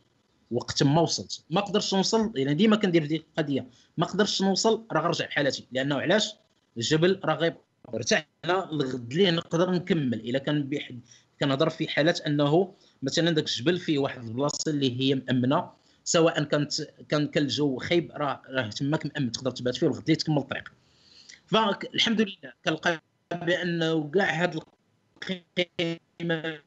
[0.50, 1.44] وقت ما وصلت.
[1.50, 5.96] ما قدرتش نوصل يعني ديما كندير ديك القضية ما قدرتش نوصل راه غنرجع بحالتي لأنه
[6.00, 6.34] علاش؟
[6.76, 7.54] الجبل راه غيب
[7.94, 11.00] ارتحنا الغد ليه نقدر نكمل؟ إلا كان بحد
[11.40, 15.70] كنهضر في حالات انه مثلا داك الجبل فيه واحد البلاصة اللي هي مأمنة
[16.04, 16.72] سواء كانت
[17.08, 20.72] كان كان الجو خايب راه راه تماك مأمن تقدر تبات فيه والغد تكمل الطريق.
[21.46, 24.60] فالحمد لله كنلقى بأنه كاع هاد
[25.30, 26.60] القيمة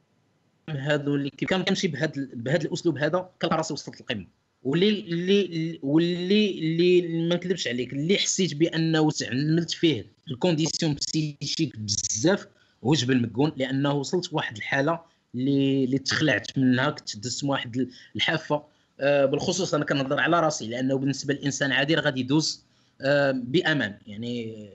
[0.68, 4.26] هادو اللي كان كنمشي بهذا بهذا الأسلوب هذا كنلقى راسي وصلت القمة.
[4.62, 12.46] واللي اللي واللي اللي ما نكذبش عليك اللي حسيت بأنه تعملت فيه الكونديسيون بسيشيك بزاف
[12.84, 15.00] هو جبل مكون لأنه وصلت لواحد الحالة
[15.34, 18.64] اللي اللي تخلعت منها كنت دزت واحد الحافة.
[19.00, 22.64] آه بالخصوص أنا كنهضر على راسي لأنه بالنسبة للإنسان عادي غادي يدوز
[23.00, 23.98] آه بأمان.
[24.06, 24.68] يعني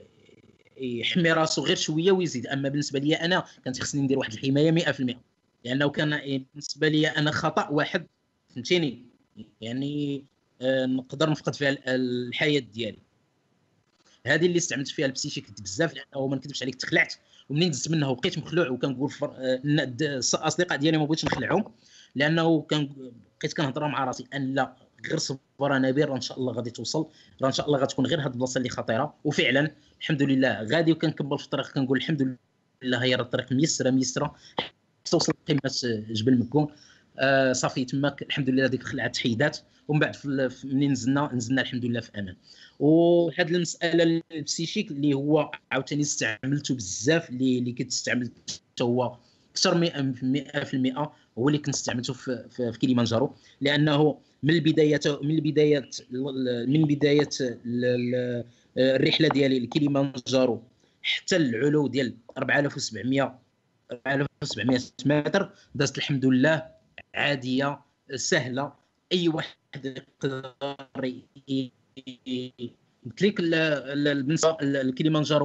[0.80, 2.46] يحمي راسو غير شوية ويزيد.
[2.46, 5.16] أما بالنسبة لي أنا كانت خصني ندير واحد الحماية 100%
[5.64, 8.06] لأنه كان بالنسبة لي أنا خطأ واحد
[8.54, 9.02] فهمتيني؟
[9.60, 10.24] يعني
[10.62, 12.98] آه نقدر نفقد فيها الحياة ديالي.
[14.26, 17.14] هذه اللي استعملت فيها البسيشيك بزاف لأنه ما نكذبش عليك تخلعت.
[17.48, 19.12] ومنين دزت منها وبقيت مخلوع وكنقول
[19.64, 21.64] الاصدقاء ديالي ما بغيتش نخلعهم
[22.14, 25.40] لأنه كان بقيت كنهضر مع راسي أن لا غير صبر
[25.76, 27.06] أنا بير إن شاء الله غادي توصل
[27.42, 29.14] راه إن شاء الله غتكون غير هذه البلاصة اللي خطيرة.
[29.24, 32.36] وفعلا الحمد لله غادي وكنكمل في الطريق كنقول الحمد
[32.82, 34.34] لله هي الطريق ميسرة ميسرة.
[35.04, 36.68] توصل قمه جبل مكون.
[37.18, 40.16] آه صافي تماك الحمد لله ديك الخلعه تحيدات ومن بعد
[40.64, 42.36] منين نزلنا نزلنا الحمد لله في أمان.
[42.78, 49.16] وهذه المسألة البسيشيك اللي هو عاوتاني استعملته بزاف اللي اللي كتستعمل حتى هو
[49.52, 53.34] أكثر 100% هو اللي كنت استعملته في, في, في كيليمانجارو.
[53.60, 55.96] لأنه من البدايه من البدايات
[56.68, 57.28] من بداية
[58.78, 60.62] الرحلة ديالي لكيليمانجارو
[61.02, 63.38] حتى العلو ديال 4700
[64.06, 66.77] 4700 متر دازت الحمد لله
[67.14, 67.80] عادية
[68.14, 68.72] سهلة.
[69.12, 70.54] أي واحد يقدر
[73.06, 74.56] قلت لك بالنسبة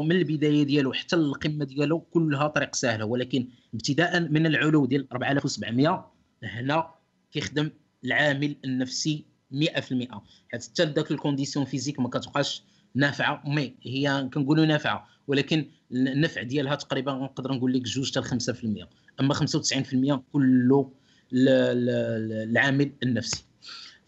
[0.03, 3.05] من البداية ديالو حتى القمة ديالو كلها طريق سهلة.
[3.05, 6.11] ولكن ابتداء من العلو ديال 4700
[6.43, 6.93] هنا
[7.31, 7.69] كيخدم
[8.05, 10.21] العامل النفسي 100%
[10.53, 12.63] حتى ذاك ال condition physique ما كتبقاش
[12.95, 15.07] نافعة mais هي كنقولوا نافعة.
[15.27, 18.87] ولكن النفع ديالها تقريبا نقدر نقول لك جوج حتى 5%
[19.19, 20.91] أما 95% كله
[21.31, 23.45] العامل النفسي.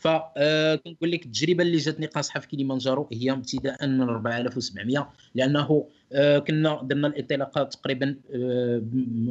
[0.06, 6.82] فكنقول لك التجربة اللي جاتني قاصحه في كيليمانجارو هي ابتداء من 4700 لأنه آه، كنا
[6.84, 8.84] درنا الانطلاقه تقريبا آه،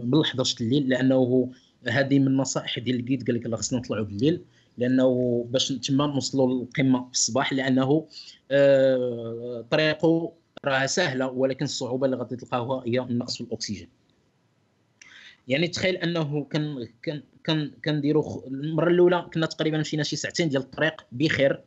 [0.05, 1.51] من 11 الليل لأنه
[1.89, 4.41] هذه من النصائح ديال الجيد قال لك خصنا نطلعوا بالليل
[4.79, 8.07] لأنه باش تما نوصلوا للقمة في الصباح لأنه
[8.51, 10.33] آه، طريقه
[10.65, 13.89] راه سهلة ولكن الصعوبة اللي غادي تلقاوها هي النقص في الأكسجين.
[15.49, 20.63] يعني تخيل أنه كان كان كان كنديروا المرة الأولى كنا تقريبا مشينا شي ساعتين ديال
[20.63, 21.65] الطريق بخير.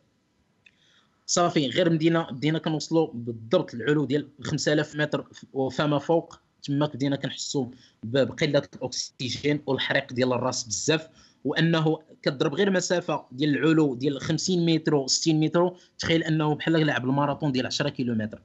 [1.26, 6.40] صافي غير بدينا بدينا كنوصلوا بالضبط العلو ديال 5000 متر وفما فوق.
[6.64, 7.66] تما بدينا كنحسوا
[8.04, 11.10] بقلة الأكسجين والحريق ديال الراس بزاف.
[11.44, 17.06] وأنه كضرب غير مسافة ديال العلو ديال 50 متر 60 متر تخيل أنه بحال لعب
[17.06, 18.42] الماراثون ديال 10 كيلومتر.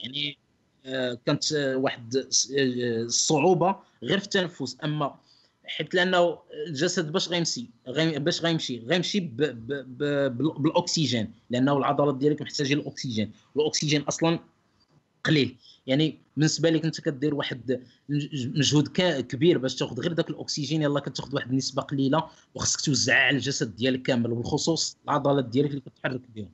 [0.00, 0.38] يعني
[1.26, 2.26] كانت واحد آه،
[3.02, 4.76] الصعوبه غير في التنفس.
[4.84, 5.14] أما
[5.64, 7.66] حيت لأنه الجسد باش غيمشي
[8.16, 9.20] باش غيمشي غيمشي
[10.58, 14.38] بالأكسجين لأنه العضلات ديالك محتاجة الأكسجين والاكسجين أصلا
[15.24, 15.56] قليل.
[15.86, 18.88] يعني بالنسبة لك أنت كدير واحد مجهود
[19.20, 23.76] كبير باش تاخذ غير ذاك الأكسجين يلا كتاخذ واحد النسبة قليلة وخصك توزعها على الجسد
[23.76, 26.50] ديالك كامل وبالخصوص العضلات ديالك اللي كتحرك بهم.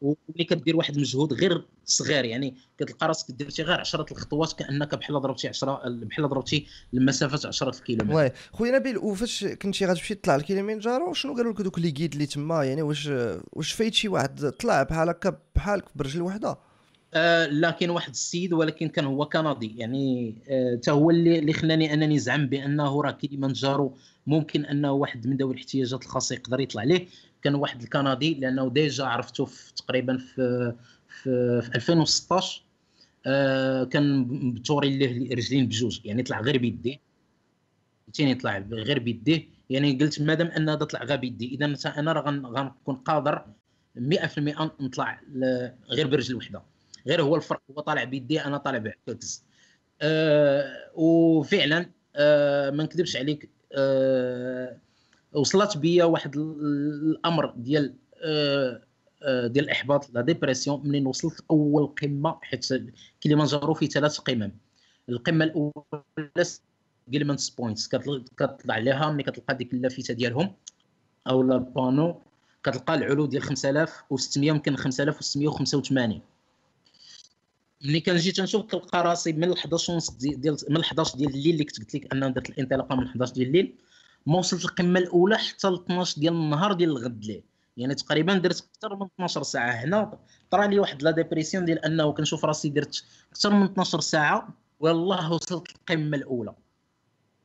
[0.00, 5.20] وملي كدير واحد المجهود غير صغير يعني كتلقى راسك درتي غير 10 الخطوات كأنك بحال
[5.20, 11.12] ضربتي 10 بحال ضربتي المسافه 10 الكيلومتر oui خويا نبيل وفاش كنتي غتمشي تطلع الكيليمنجارو
[11.12, 13.10] شنو قالوا لك دوك les guides اللي تما؟ يعني واش
[13.52, 16.58] واش فايت شي واحد طلع بحال هكا بحالك برجل وحده؟
[17.14, 19.78] آه لا كاين واحد السيد ولكن كان هو كندي.
[19.78, 20.34] يعني
[20.78, 23.96] حتى آه هو اللي اللي خلاني أنني نزعم بأنه راه كيليمانجارو
[24.26, 27.06] ممكن أنه واحد من ذوي الاحتياجات الخاصة يقدر يطلع ليه.
[27.42, 30.74] كان واحد الكندي لأنه déjà عرفته في تقريبا في
[31.08, 32.62] في, في 2016
[33.26, 34.24] آه كان
[34.54, 36.00] بتوري له رجلين بجوج.
[36.04, 37.00] يعني طلع غير بيديه
[38.06, 42.30] فهمتيني طلع غير بيديه يعني قلت مادام أن هذا طلع غير بيدي إذا أنا راه
[42.30, 43.44] غنكون قادر
[43.98, 44.38] 100%
[44.80, 45.20] نطلع
[45.90, 46.73] غير برجل وحدة.
[47.06, 49.44] غير هو الفرق هو طالع بيديه أنا طالع بعكس.
[50.02, 54.78] أه وفعلا أه ما نكذبش عليك أه
[55.32, 58.82] وصلت بيا واحد الأمر ديال أه,
[59.22, 62.66] آه، ديال الإحباط la dépression منين وصلت أول قمة حيت
[63.22, 64.52] كليمانجارو فيه ثلاث قمم.
[65.08, 65.72] القمة الأولى
[67.10, 70.54] Gilman's Point كتطلع عليها ملي كتلقى ديك اللافتة ديالهم
[71.26, 72.20] أو لا panneau
[72.64, 76.20] كتلقى العلو ديال 5600 يمكن 5685
[77.84, 81.78] ملي كنجي تنشوف كنلقى راسي من 11 ونص ديال من 11 ديال الليل اللي كنت
[81.78, 83.74] قلت لك انه درت الانطلاقة من 11 ديال الليل
[84.26, 87.42] ما وصلت القمه الأولى حتى ل 12 ديال النهار ديال الغد الليل
[87.76, 90.18] يعني تقريبا درت أكثر من 12 ساعة هنا
[90.50, 94.48] طرا لي واحد la dépression ديال أنه كنشوف راسي درت أكثر من 12 ساعة
[94.80, 96.54] والله وصلت القمه الأولى.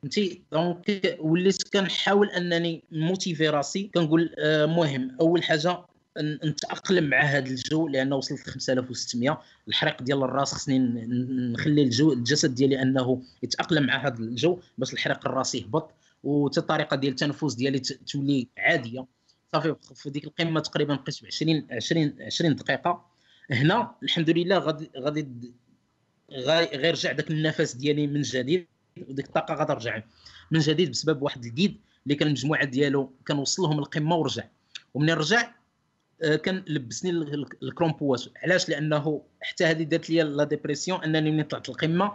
[0.02, 5.84] فهمتي؟ donc وليت كنحاول أنني motiver راسي كنقول آه مهم أول حاجة
[6.18, 10.78] نتاقلم مع هذا الجو لأنه وصلت 5600 الحريق ديال الراس خصني
[11.52, 15.90] نخلي الجو الجسد ديالي أنه يتأقلم مع هذا الجو باش الحريق الراس يهبط.
[16.24, 19.06] وحتى الطريقة ديال التنفس ديالي تولي عادية.
[19.52, 23.06] صافي في ديك القمة تقريبا بقيت ب 20 20 20 دقيقة.
[23.50, 25.52] هنا الحمد لله غادي غادي
[26.76, 28.66] غيرجع داك النفس ديالي من جديد
[29.08, 30.02] وديك الطاقة غترجع
[30.50, 34.44] من جديد بسبب واحد ال guide اللي كان المجموعه ديالو كان لهم القمة ورجع.
[34.94, 35.59] ومن رجع؟
[36.20, 37.10] كان لبسني
[37.62, 42.12] ال crampons علاش؟ لأنه حتى هذه دارت لي la dépression أنني ملي طلعت القمة؟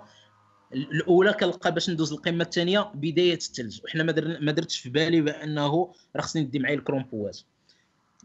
[0.73, 4.03] الأولى كنلقى باش ندوز القمة الثانية بداية الثلج وحنا
[4.39, 7.39] ما درتش في بالي بأنه راه خصني ندي معايا ال crampon ات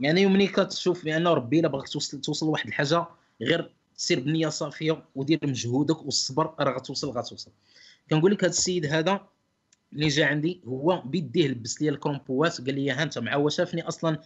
[0.00, 3.06] يعني ملي كتشوف بانه ربي إلا بغاك توصل توصل لواحد الحاجة
[3.42, 7.50] غير سير بنية صافية ودير مجهودك والصبر راه غتوصل غتوصل.
[8.10, 9.26] كنقول لك هذا السيد هذا
[9.92, 13.34] اللي جا عندي هو بيديه لبس لي ال crampon ات قال لي ها أنت مع
[13.34, 14.20] هو شافني أصلا آه،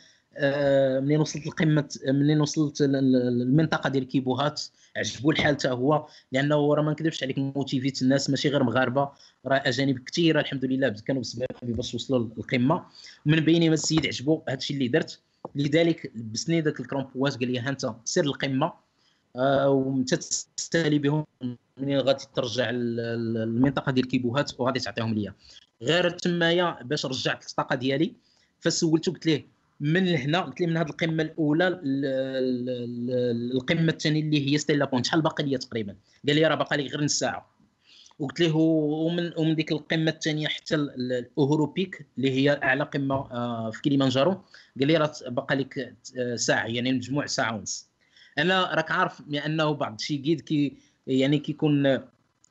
[1.01, 4.63] منين وصلت لقمة منين وصلت المنطقة ديال Kibo Hut
[4.97, 9.09] عجبو الحال حتى هو لأنه راه ما نكذبش عليك موتيفيت الناس ماشي غير مغاربة
[9.47, 12.85] راه أجانب كثيرة الحمد لله كانوا بسبب باش وصلوا للقمة.
[13.27, 15.21] من بينهم السيد عجبو هذا الشيء اللي درت
[15.55, 18.73] لذلك لبسني ذاك ال crampons قال لي ها أنت سير القمه
[19.37, 21.27] آه وانت تسالي بهم
[21.79, 25.35] منين غادي ترجع المنطقة ديال Kibo Hut وغادي تعطيهم ليا.
[25.83, 28.13] غير تمايا باش رجعت الطاقه ديالي
[28.61, 29.47] فسولته قلت ليه
[29.81, 31.81] من هنا لي من هذه القمة الأولى
[33.55, 36.87] القمة الثانية اللي هي Stella Point شحال باقي لي تقريبا؟ قال لي راه باقي لي
[36.87, 37.55] غير نص ساعة.
[38.19, 43.71] وقلت له ومن ومن ديك القمة الثانية حتى Uhuru Peak اللي هي أعلى قمة آه،
[43.71, 44.31] في كليمانجارو
[44.81, 45.97] قال لي راه باقي لك
[46.35, 47.89] ساعة يعني المجموع ساعة ونص.
[48.39, 52.01] أنا راك عارف بأنه بعض شي guide كي يعني كيكون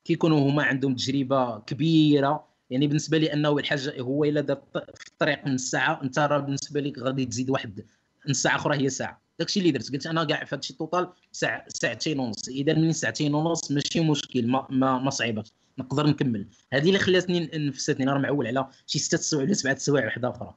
[0.05, 5.45] كيكونوا هما عندهم تجربة كبيرة يعني بالنسبة لي أنه الحاجة هو إلا دار في الطريق
[5.45, 7.86] نص ساعة أنت راه بالنسبة لك غادي تزيد واحد
[8.29, 9.21] نص ساعة أخرى هي ساعة.
[9.39, 12.49] داكشي اللي درت قلت أنا كاع في هادشي total ساعة ساعتين ونص.
[12.49, 15.43] إذا من ساعتين ونص ماشي مشكل ما ما, ما صعيبه
[15.77, 16.47] نقدر نكمل.
[16.73, 20.53] هذه اللي خلاتني نفستني أنا معول على شي ستة سوايع ولا سبعة سوايع وحدة أخرى.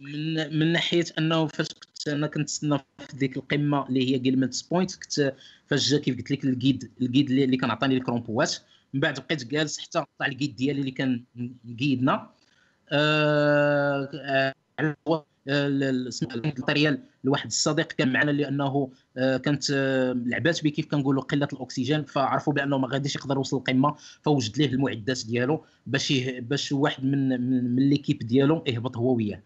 [0.00, 4.94] من من ناحية أنه فاش كنت أنا كنتسنى في ديك القمة اللي هي Gilman's Point
[4.94, 5.34] كنت
[5.66, 8.54] فاش جا كيف قلت لك ال guide ال guide اللي كان عطاني ال crampon ات
[8.94, 11.24] من بعد بقيت جالس حتى طلع ال guide ديالي اللي كان
[11.66, 12.30] جيدنا
[12.92, 14.54] آه آه
[15.48, 21.48] ال matériel لواحد الصديق كان معنا لأنه آه، كانت آه، لعبات به كيف كنقولوا قلة
[21.52, 27.04] الأكسجين فعرفوا بأنه ما غاديش يقدر يوصل القمة فوجد ليه المعدات ديالو باش باش واحد
[27.04, 29.42] من من, من l'équipe ديالو يهبط هو وياه.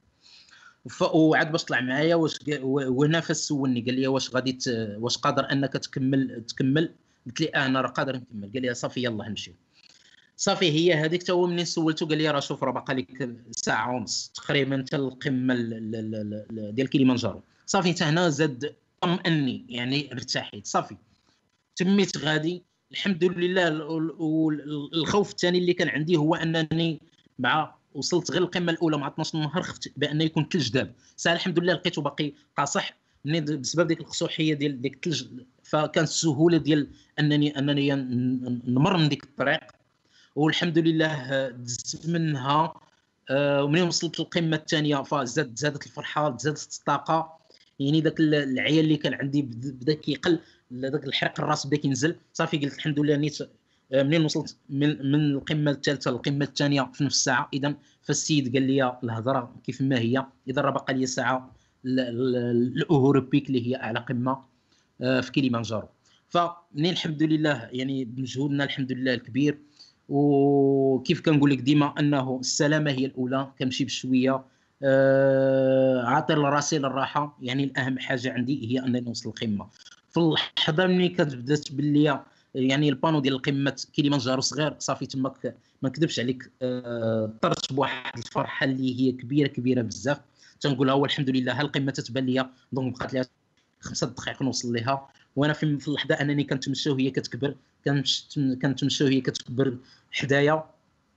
[1.15, 4.59] وعاد باش طلع معايا واش وهنا فاش سولني قال لي واش غادي
[4.99, 6.95] واش قادر أنك تكمل تكمل؟
[7.27, 8.53] قلت لي آه أنا راه قادر نكمل.
[8.53, 9.55] قال لي صافي يلاه نمشيو
[10.37, 13.97] صافي هي هذيك تا هو منين سولته قال لي راه شوف راه باقا لك ساعة
[13.97, 15.55] ونص تقريبا حتى القمة
[16.71, 17.43] ديال كيليمانجارو.
[17.67, 20.67] صافي حتى هنا زاد طمئني يعني ارتحيت.
[20.67, 20.97] صافي.
[21.77, 22.63] تميت غادي.
[22.93, 23.69] الحمد لله
[24.95, 27.01] الخوف الثاني اللي كان عندي هو أنني
[27.39, 31.59] مع وصلت غير القمة الأولى مع 12 نهار خفت بأن يكون ثلج داب ساعه الحمد
[31.59, 33.02] لله لقيته باقي قاصح.
[33.25, 37.93] بسبب ديك القصوحيه ديال ديك الثلج فكانت السهولة ديال انني أنني
[38.67, 39.61] نمر من ديك الطريق.
[40.37, 42.75] والحمد لله دزت منها
[43.31, 47.39] آه، ومنين وصلت للقمة الثانية فزاد زادت الفرحة زادت الطاقة.
[47.81, 50.39] يعني ذاك العيا اللي كان عندي بدا كيقل
[50.75, 52.17] ذاك الحرق الراس بدا كينزل.
[52.33, 53.39] صافي قلت الحمد لله نيت
[53.93, 57.49] آه، منين وصلت؟ من من القمة الثالثة للقمة الثانية في نفس الساعة.
[57.53, 61.62] اذا فالسيد قال لي الهضرة كيف ما هي؟ إذا راه باقا لي ساعة.
[61.85, 64.39] الاوروبيك اللي هي اعلى قمة
[65.01, 65.89] آه، في كيليمانجارو
[66.29, 69.59] فمنين الحمد لله يعني بمجهودنا الحمد لله الكبير.
[70.09, 74.45] وكيف كنقول لك ديما أنه السلامة هي الأولى كنمشي بشوية.
[74.83, 77.39] آه عاطي لراسي للراحة.
[77.43, 79.67] يعني الأهم حاجة عندي هي أنني نوصل القمه
[80.11, 82.21] في اللحظة ملي كتبدات باللي
[82.55, 86.51] يعني البانو ديال القمة كيليمانجارو صغير صافي تماك ما نكذبش عليك.
[86.63, 90.21] آه طرت بواحد الفرحة اللي هي كبيرة كبيرة بزاف.
[90.63, 93.27] تنقول هو الحمد لله القمة تتبان ليا donc بقات ليها
[93.81, 95.09] خمسة دقائق نوصل ليها.
[95.37, 97.55] وأنا في اللحظة أنني كنتمشى وهي كتكبر
[98.63, 99.77] كنتمشى وهي كتكبر
[100.13, 100.65] حدايا.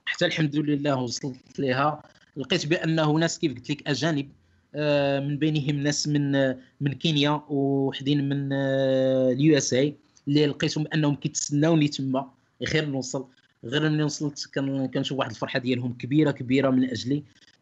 [0.06, 2.02] حتى الحمد لله وصلت ليها.
[2.36, 4.28] لقيت بأنه ناس كيف قلت لك أجانب
[4.74, 6.32] آه، من بينهم ناس من
[6.80, 9.94] من كينيا وحدين من آه، ال USA
[10.28, 12.30] اللي لقيتهم انهم كيتسناوني تما.
[12.62, 13.26] غير نوصل
[13.64, 14.48] غير ملي وصلت
[14.94, 17.16] كنشوف واحد الفرحة ديالهم كبيره كبيرة من أجلي.
[17.16, 17.55] آه،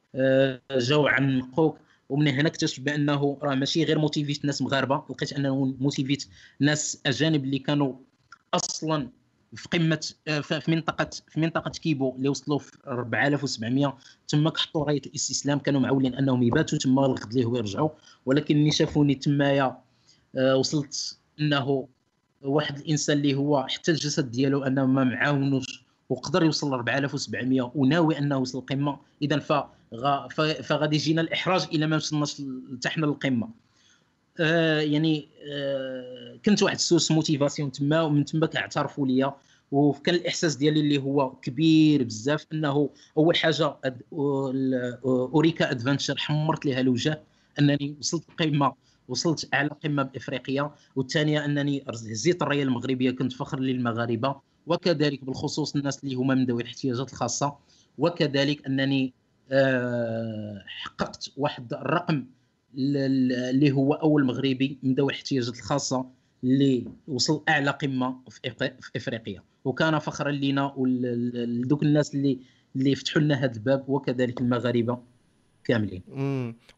[0.70, 5.02] جاو عنقوك ومن هنا اكتشفت بأنه راه ماشي غير موتيفيت ناس مغاربة.
[5.10, 6.24] لقيت أنه موتيفيت
[6.60, 7.94] ناس أجانب اللي كانوا
[8.54, 9.08] أصلا
[9.54, 13.98] في قمة آه، في منطقة في منطقة كيبو اللي وصلوا في 4700
[14.28, 17.90] تما حطوا رايه الاستسلام كانوا معولين أنهم يباتوا تما الغد ليه ويرجعوا.
[18.26, 19.78] ولكن ملي شافوني تمايا
[20.36, 21.88] آه، وصلت أنه
[22.42, 28.18] واحد الإنسان اللي هو حتى الجسد ديالو أنه ما معاونوش وقدر يوصل ل 4700 وناوي
[28.18, 28.98] أنه يوصل القمة.
[29.22, 29.38] اذا
[30.62, 32.40] فغادي يجينا الإحراج إلى ما وصلناش
[32.72, 33.48] لتحنا للقمة.
[34.40, 39.34] آه يعني آه كنت واحد ال source motivation تما ومن تما كيعترفوا ليا.
[39.72, 43.76] وكان الإحساس ديالي اللي هو كبير بزاف أنه أول حاجة
[45.04, 47.22] Ourika Adventure حمرت لها الوجه
[47.58, 48.72] أنني وصلت القمه
[49.08, 50.70] وصلت أعلى قمة بإفريقيا.
[50.96, 54.40] والثانية أنني هزيت الرايه المغربية كنت فخر للمغاربة.
[54.66, 57.54] وكذلك بالخصوص الناس اللي هما من ذوي الاحتياجات الخاصة.
[57.98, 59.12] وكذلك أنني
[60.66, 62.26] حققت واحد الرقم
[62.74, 66.06] اللي هو أول مغربي من ذوي الاحتياجات الخاصة
[66.44, 69.42] اللي وصل أعلى قمة في إفريقيا.
[69.64, 72.38] وكان فخرا لنا ولدوك الناس اللي
[72.76, 74.98] اللي فتحوا لنا هذا الباب وكذلك المغاربة
[75.64, 76.02] كاملين.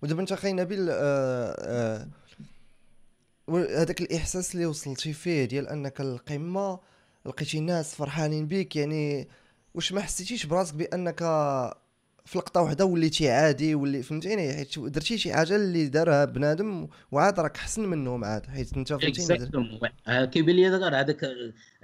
[0.03, 2.09] ودابا انت أخي نبيل آه، آه،
[3.83, 6.79] هذاك الإحساس اللي وصلتي فيه ديال أنك القمة
[7.27, 9.29] لقيتي ناس فرحانين بك يعني
[9.75, 11.23] واش ما حسيتيش براسك بأنك
[12.27, 17.41] في لقطة واحدة وليتي عادي ولي فهمتيني؟ حيت درتي شي حاجة اللي دارها بنادم وعاد
[17.41, 19.51] راك احسن منهم عاد حيت انت فهمتيني؟
[20.09, 21.25] آه، كيبان لي هذاك هذاك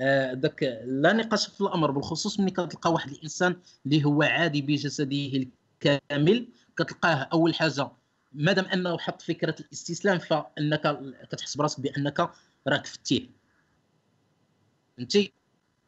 [0.01, 5.47] آه، لا نقاش في الأمر بالخصوص ملي كتلقى واحد الإنسان اللي هو عادي بجسده
[5.83, 7.89] الكامل كتلقاه أول حاجة
[8.33, 10.99] مادام أنه حط فكرة الاستسلام فإنك
[11.31, 12.31] كتحس براسك بأنك
[12.69, 13.29] راك فتيه.
[14.97, 15.33] فهمتي؟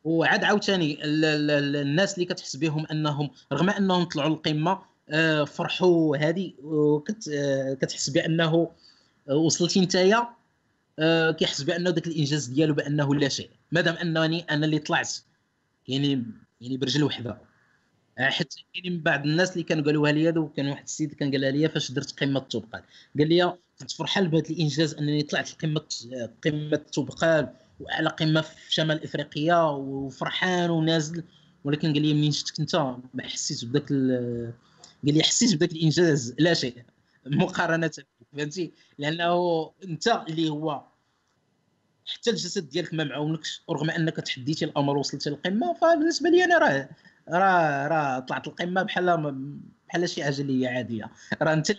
[0.05, 4.79] وعاد عاوتاني الناس اللي كتحس بهم انهم رغم أنهم طلعوا للقمه
[5.11, 6.53] آه، فرحوا هذه
[7.81, 8.71] كتحس بأنه
[9.27, 10.29] وصلتي نتايا
[10.99, 13.51] آه، كيحس بأنه ذاك الإنجاز ديالو بأنه لا شيء.
[13.73, 15.13] مادام انني أنا اللي طلعت
[15.89, 16.25] يعني
[16.61, 17.39] يعني برجل وحدة.
[18.19, 21.31] آه، حتى كاينين من بعض الناس اللي كانوا قالوها لي هذا وكان واحد السيد كان
[21.33, 22.83] قالها لي فاش درت قمة التبقال
[23.19, 25.83] قال لي كنت فرحان بهذا الإنجاز أنني طلعت لقمه
[26.45, 27.49] قمة التبقال
[27.81, 31.25] واعلى قمة في شمال إفريقيا وفرحان ونازل
[31.65, 32.77] ولكن قال لي منين شفتك أنت؟
[33.15, 36.83] ما حسيت بداك قال لي حسيت بداك الإنجاز لا شيء
[37.27, 37.91] مقارنة
[38.33, 40.83] فهمتي؟ لأنه أنت اللي هو
[42.07, 46.89] حتى الجسد ديالك ما معاونكش رغم أنك تحديتي الأمر وصلتي للقمة فبالنسبة لي أنا راه
[47.29, 49.35] راه راه طلعت القمة بحال
[49.89, 51.11] بحال شي حاجة اللي هي عادية.
[51.43, 51.73] راه أنت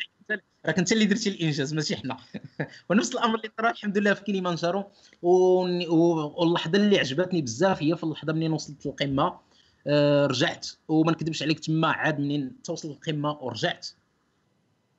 [0.65, 2.17] راك انت اللي درتي الانجاز ماشي حنا.
[2.89, 4.83] ونفس الامر اللي طرا الحمد لله في كليمانجارو.
[5.21, 9.39] واللحظة اللي عجبتني بزاف هي في اللحظة منين وصلت للقمة.
[9.87, 10.67] آه رجعت.
[10.87, 13.87] وما نكذبش عليك تما عاد منين توصل للقمة ورجعت.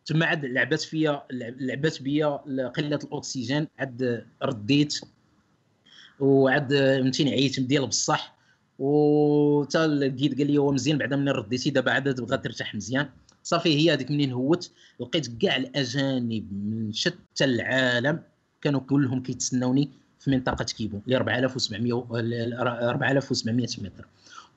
[0.07, 2.29] تما عاد لعبات فيا لعبات بيا
[2.69, 5.01] قلة الأكسجين عاد رديت.
[6.21, 8.37] وعاد فهمتيني عييت ديال بصح.
[8.79, 13.09] وتا ال guide قال لي هو مزيان بعدا من رديتي؟ دابا عاد تبغى ترتاح مزيان.
[13.47, 14.71] صافي هي هذيك منين هوت.
[15.01, 18.23] لقيت كاع الأجانب من شتى العالم
[18.61, 19.91] كانوا كلهم كيتسناوني
[20.21, 22.07] في منطقة كيبو اللي 4700
[22.91, 24.07] 4700 متر.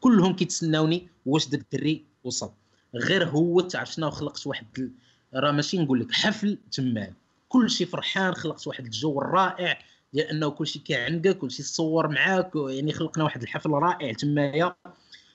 [0.01, 2.51] كلهم كيتسناوني واش داك الدري وصل.
[2.95, 4.91] غير هوت عرفت وخلقت واحد
[5.33, 7.13] راه ماشي نقول لك حفل تمام
[7.49, 9.79] كل شيء فرحان خلقت واحد الجو رائع
[10.13, 14.75] ديال أنه كل شيء كيعندك كل شيء تصور معاك يعني خلقنا واحد الحفل رائع تمايا.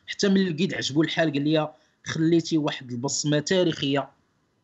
[0.06, 1.68] حتى من لقيت عجبو الحال قال لي
[2.04, 4.08] خليتي واحد البصمة تاريخية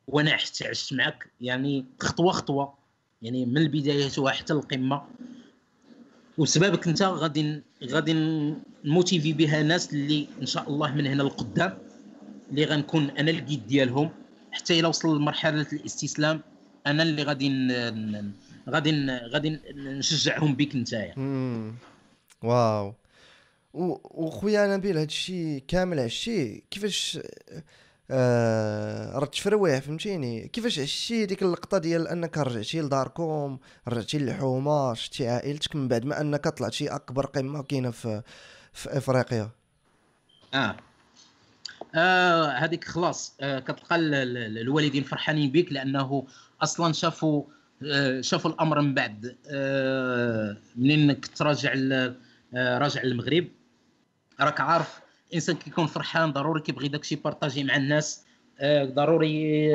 [0.06, 2.74] وأنا عشت عشت معك يعني خطوة خطوة.
[3.22, 5.02] يعني من البداية حتى القمة.
[6.38, 8.12] وسببك أنت غادي غادي
[8.84, 11.78] نموتيفي بها ناس اللي إن شاء الله من هنا لقدام
[12.50, 14.10] اللي غنكون أنا الجيد ديالهم.
[14.52, 16.40] حتى إلى وصل لمرحلة الاستسلام
[16.86, 17.48] أنا اللي غادي
[18.68, 21.14] غادي غادي نشجعهم بك نتايا
[22.42, 22.94] واو.
[23.74, 26.64] وخويا نبيل هادشي كامل عشتي.
[26.70, 27.18] كيفاش
[28.10, 33.58] آه راه تفرويع فهمتيني؟ كيفاش عشتي ديك اللقطة ديال انك رجعتي لداركم
[33.88, 38.22] رجعتي للحومة شتي عائلتك من بعد ما انك طلعتي اكبر قمة كاينة في
[38.72, 39.50] في افريقيا؟
[40.54, 40.76] آه.
[41.94, 46.26] آه خلاص آه كتلقى الوالدين فرحانين بك لأنه
[46.62, 47.44] أصلا شافوا
[47.82, 49.36] آه شافوا الأمر من بعد.
[49.50, 51.72] آه منين كنت راجع
[52.54, 53.46] آه راجع للمغرب.
[54.40, 58.24] راك عارف الإنسان كيكون فرحان ضروري كيبغي داكشي بارطاجي مع الناس
[58.58, 59.74] آه ضروري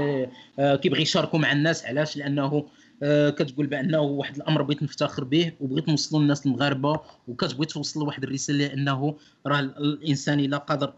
[0.60, 2.66] آه كيبغي يشاركوا مع الناس علاش؟ لأنه
[3.04, 8.24] آه كتقول بأنه واحد الأمر بغيت نفتخر به وبغيت نوصلوا للناس المغاربة وكتبغي توصل واحد
[8.24, 10.94] الرسالة انه راه الإنسان إلا قدر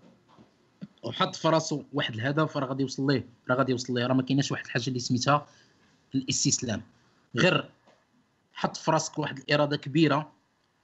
[1.03, 4.21] وحط في راسو واحد الهدف راه غادي يوصل ليه راه غادي يوصل ليه راه ما
[4.23, 5.47] كايناش واحد الحاجة اللي سميتها
[6.15, 6.81] الاستسلام.
[7.35, 7.69] غير
[8.53, 10.31] حط في راسك واحد الإرادة كبيرة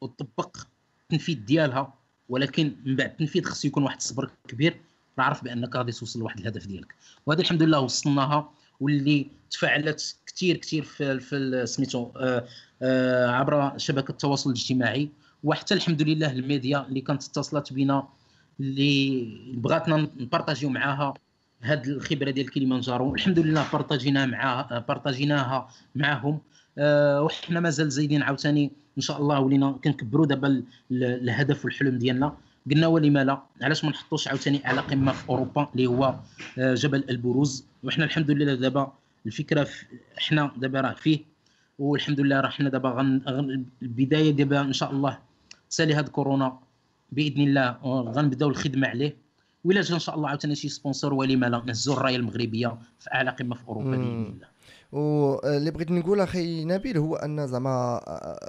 [0.01, 0.57] وطبق
[1.01, 1.93] التنفيذ ديالها
[2.29, 4.77] ولكن من بعد التنفيذ خصو يكون واحد الصبر كبير
[5.19, 6.95] راه عارف بأنك غادي توصل لواحد الهدف ديالك.
[7.25, 8.49] وهذا الحمد لله وصلناها
[8.79, 12.45] واللي تفاعلت كثير كثير في في سميتو آه
[12.81, 15.09] آه عبر شبكة التواصل الاجتماعي.
[15.43, 18.07] وحتى الحمد لله الميديا اللي كانت اتصلت بنا
[18.59, 21.13] اللي بغاتنا نبارطاجيو معاها
[21.61, 23.15] هاد الخبرة ديال كليمانجارو.
[23.15, 26.39] الحمد لله بارطاجيناها معاها بارطاجيناها معاهم.
[26.77, 32.37] أه وحنا مازال زايدين عاوتاني إن شاء الله ولينا كنكبروا دابا الهدف والحلم ديالنا.
[32.71, 36.15] قلنا ولما لا علاش ما نحطوش عاوتاني اعلى قمة في أوروبا اللي هو
[36.59, 37.65] آه، جبل البروز.
[37.83, 38.93] وحنا الحمد لله دابا
[39.25, 39.67] الفكرة
[40.17, 41.19] حنا دابا راه فيه.
[41.79, 43.65] والحمد لله راه حنا دابا غن...
[43.81, 45.19] البداية دابا إن شاء الله
[45.69, 46.59] سالي هاد كورونا.
[47.11, 47.77] بإذن الله
[48.11, 49.15] غنبداو الخدمة عليه.
[49.63, 53.31] ولا جا إن شاء الله عاوتاني شي سبونسور ولما لا نهزوا الراية المغربية في أعلى
[53.31, 54.52] قمة في أوروبا بإذن الله.
[54.93, 58.01] واللي بغيت نقول أخي نبيل هو أن زعما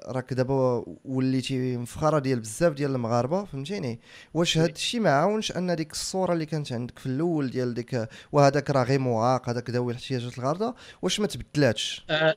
[0.09, 4.01] راك دابا وليتي مفخرة ديال بزاف ديال المغاربة فهمتيني؟
[4.35, 8.09] واش هذا الشيء ما عاونش أن ديك الصورة اللي كانت عندك في الأول ديال ديك
[8.33, 12.35] وهذاك راه غير معاق هذاك ذوي الاحتياجات الخاصة واش ما تبدلاتش؟ أه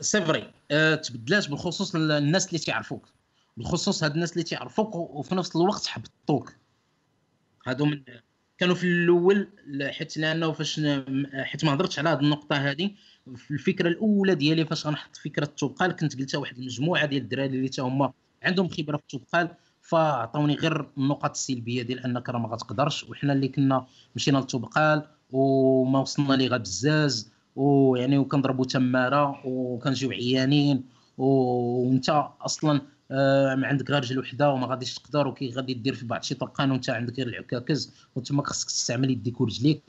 [0.00, 0.50] c'est vrai.
[0.70, 3.08] أه تبدلات بالخصوص الناس اللي تيعرفوك.
[3.56, 6.52] بالخصوص هاد الناس اللي تيعرفوك وفي نفس الوقت حبطوك.
[7.66, 8.04] هادو من
[8.58, 9.48] كانوا في الأول
[9.82, 10.80] حيت لأنه فاش
[11.34, 12.90] حيت ما هضرتش على هذه النقطة هذه
[13.36, 17.70] في الفكرة الأولى ديالي فاش غنحط فكرة التبقال كنت قلتها واحد المجموعة ديال الدراري اللي
[17.78, 19.48] هما عندهم خبرة في التبقال
[19.80, 23.86] فعطوني غير النقط السلبية ديال أنك راه ما غتقدرش وحنا اللي كنا
[24.16, 30.84] مشينا للتبقال وما وصلنا ليه بزاز ويعني وكنضربوا تمارة وكنجيو عيانين
[31.18, 32.80] وانت أصلا
[33.14, 36.70] آه عندك غير رجل وحده وما غاديش تقدر وكي غادي دير في بعض شي طرقان
[36.70, 39.82] وانت عندك غير العكاكز وتما خصك تستعمل يديك ورجليك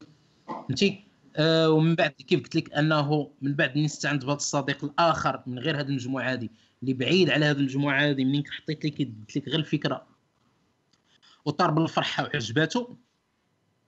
[0.48, 1.04] فهمتي؟
[1.36, 5.60] آه ومن بعد كيف قلت لك أنه من بعد منين استعنت بهذا الصديق الآخر من
[5.60, 6.50] غير هذه المجموعة هذه
[6.82, 10.08] اللي بعيد على هذه المجموعة هذه منين حطيت لك قلت لك غير الفكرة.
[11.46, 12.96] وطار بالفرحه وعجباتو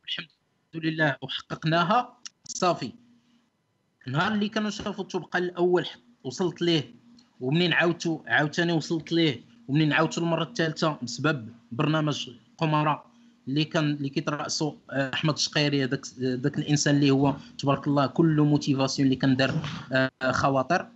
[0.05, 0.27] الحمد
[0.75, 2.17] لله وحققناها.
[2.43, 2.91] صافي.
[4.07, 5.87] النهار اللي كنشوفوا الطبقه الأول
[6.23, 6.95] وصلت ليه؟
[7.41, 13.07] ومنين عاودتو عاوتاني وصلت ليه؟ ومنين عاودتو المرة الثالثة؟ بسبب برنامج قمرة
[13.47, 18.45] اللي كان اللي كيترأسو آه، أحمد الشقيري هذاك ذاك الإنسان اللي هو تبارك الله كله
[18.45, 19.61] motivation اللي كان دار
[19.93, 20.87] آه، خواطر.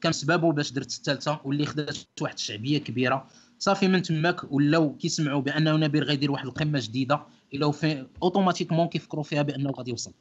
[0.00, 3.26] كان سببه باش درت الثالثة واللي خدات واحد الشعبية كبيرة.
[3.58, 7.22] صافي من تماك ولاو كيسمعوا بأنه نبيل غيدير واحد القمة جديدة.
[7.54, 10.12] الا في automatiquement كيفكروا فيها بأنه غادي يوصل.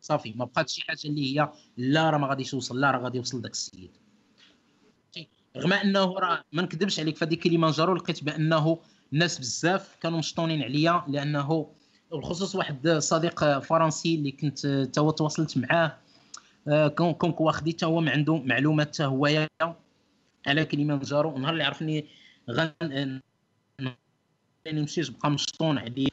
[0.00, 3.18] صافي ما بقات شي حاجة اللي هي لا راه ما غاديش يوصل لا راه غادي
[3.18, 3.90] يوصل داك السيد.
[5.56, 8.78] رغم انه راه ما نكذبش عليك فهادي كليمانجارو لقيت بأنه
[9.12, 11.70] الناس بزاف كانوا مشطونين عليا لأنه
[12.10, 15.96] بالخصوص واحد صديق فرنسي اللي كنت تو تواصلت معاه
[16.68, 19.46] آه، كون كوا خدي تا هو عنده معلومات تا هو
[20.46, 21.38] على كليمانجارو.
[21.38, 22.06] نهار اللي عرفني
[22.50, 23.20] غن
[24.66, 26.08] مشيت بقى مشطون عليا.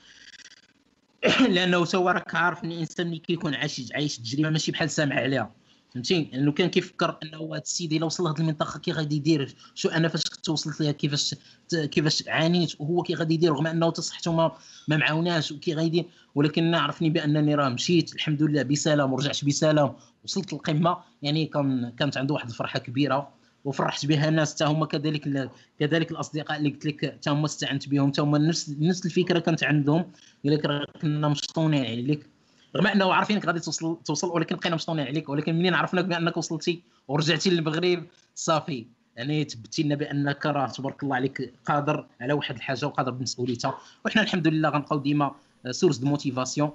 [1.56, 5.52] لأنه تو راك عارفني إنسان اللي كيكون عايش عايش تجربة ماشي بحال سامع عليها.
[5.94, 9.90] فهمتي؟ لأنه كان كيفكر انه هذا السيد إلا وصل لهذه المنطقة كي غادي يدير شو
[9.90, 11.36] أنا فاش كنت وصلت لها كيفاش
[11.72, 14.52] كيفاش عانيت وهو كي غادي يدير رغم أنه تصحته ما
[14.88, 20.54] ما معاوناش وكي غادي ولكن عرفني بأنني راه مشيت الحمد لله بسلام ورجعت بسلام وصلت
[20.54, 24.54] للقمه يعني كان كانت عنده واحد الفرحة كبيرة وفرحت بها الناس.
[24.54, 28.76] حتى هما كذلك كذلك الأصدقاء اللي قلت لك حتى هما استعنت بهم حتى هما نفس
[28.80, 30.12] نفس الفكرة كانت عندهم.
[30.44, 32.37] قال لك راه كنا مشطونين عليك.
[32.78, 36.84] رغم أنه عارفينك غادي توصل توصل ولكن بقينا مشطونين عليك ولكن منين عرفناك بأنك وصلتي
[37.08, 38.04] ورجعتي للمغرب؟
[38.36, 38.86] صافي.
[39.16, 43.78] يعني تبتي لنا بأنك راه تبارك الله عليك قادر على واحد الحاجة وقادر بمسؤوليتها.
[44.06, 45.36] وحنا الحمد لله غنبقاو ديما
[45.72, 46.72] source de motivation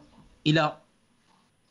[0.47, 0.77] إلى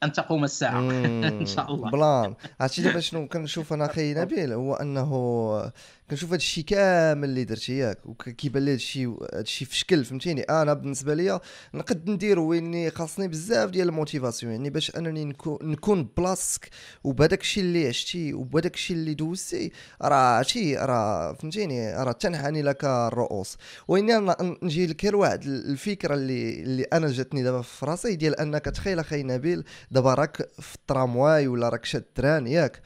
[0.03, 0.79] أن تقوم الساعة.
[1.41, 1.91] إن شاء الله.
[1.91, 2.35] بلان.
[2.59, 5.71] عرفتي دابا شنو كنشوف أنا أخي نبيل؟ هو أنه
[6.09, 10.73] كنشوف هذا الشيء كامل اللي درت ياك وكيبان لي هذا الشيء في شكل فهمتيني؟ أنا
[10.73, 11.39] بالنسبة ليا
[11.73, 16.69] نقد ندير ويني خاصني بزاف ديال ال motivation يعني باش أنني نكون نكون بلاصتك
[17.03, 19.71] وبهذاك الشيء اللي عشتي وبهذاك الشيء اللي دوزتي
[20.01, 23.57] راه عرفتي؟ راه فهمتيني؟ راه تنحني لك الرؤوس.
[23.87, 28.65] ويني نجي لك غير واحد الفكرة اللي اللي أنا جاتني دابا في راسي ديال أنك
[28.65, 32.81] تخيل أخي نبيل دابا راك في الترامواي ولا راك شاد train ياك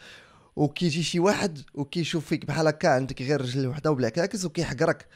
[0.55, 5.07] وكيجي شي واحد وكيشوف فيك بحال هكا عندك غير رجل وحده وبالعكاكز وكيحقرك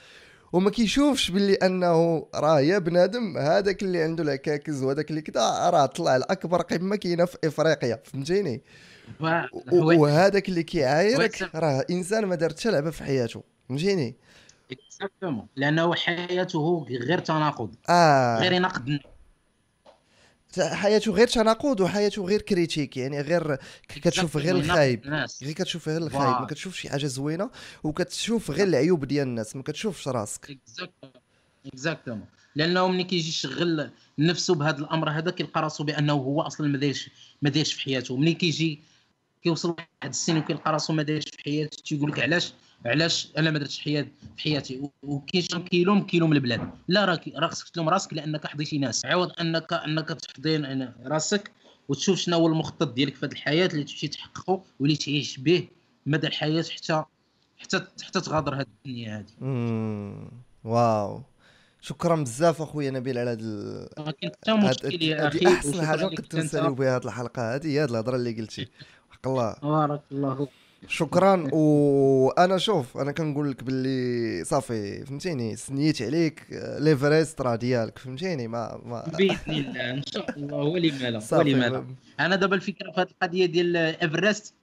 [0.54, 5.86] وما كيشوفش باللي أنه راه يا بنادم هذاك اللي عنده العكاكز وهذاك اللي كذا راه
[5.86, 8.62] طلع لأكبر قمة كاينة في إفريقيا فهمتيني؟
[9.72, 14.16] وهذاك اللي كيعايرك راه إنسان ما دار حتى لعبة في حياته فهمتيني؟
[14.72, 18.40] exactement لأنه حياته غير تناقض آه.
[18.40, 19.00] غير يناقض
[20.60, 25.06] حياته غير تناقض وحياته غير critique يعني غير كتشوف غير الخايب.
[25.44, 27.50] غير كتشوف غير الخايب ما كتشوفش شي حاجة زوينة
[27.84, 30.60] وكتشوف غير العيوب ديال الناس ما كتشوفش راسك.
[31.66, 32.26] exactement
[32.56, 37.10] لأنه ملي كيجي يشغل نفسه بهذا الأمر هذا كيلقى راسو بأنه هو أصلا ما دايرش
[37.42, 38.18] ما دايرش في حياته.
[38.18, 38.80] ملي كيجي
[39.44, 42.54] كيوصل واحد السن وكيلقى راسو ما دايرش في حياته تيقول لك علاش
[42.86, 44.08] علاش؟ أنا ما درتش حاجة
[44.38, 44.90] في حياتي.
[45.04, 46.70] وكاين كيلوم كيلوم البلاد.
[46.88, 49.06] لا راه راه خصك تلوم راسك لأنك حظيتي ناس.
[49.06, 50.58] عوض انك أنك تحضي
[51.06, 51.52] راسك
[51.88, 55.68] وتشوف شنو هو المخطط ديالك في هذه الحياة اللي تمشي تحققه واللي تعيش به
[56.06, 57.04] مدى الحياة حتى
[57.58, 60.30] حتى حتى تغادر هذه الدنيا هذه
[60.64, 61.22] waouh.
[61.82, 63.90] شكرا بزاف أخويا نبيل على هذا
[64.48, 67.56] هذه أحسن حاجة كنت نساليو بها هذه الحلقة.
[67.56, 68.68] هذه هي هذه الهضرة اللي قلتي.
[69.10, 69.56] حق الله.
[69.64, 70.48] بارك الله.
[70.88, 71.48] شكرا.
[71.54, 76.46] وأنا شوف أنا كنقول لك باللي صافي فهمتيني؟ سينيت عليك
[76.80, 80.58] ليفرست راه ديالك فهمتيني؟ ما ما بإذن الله إن شاء الله.
[80.58, 81.86] ولما لا ولما لا
[82.20, 84.54] أنا دابا الفكرة في هذه القضية ديال إيفرست.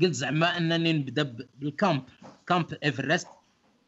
[0.00, 2.02] قلت زعما أنني نبدأ بال camp.
[2.46, 3.28] camp إيفرست.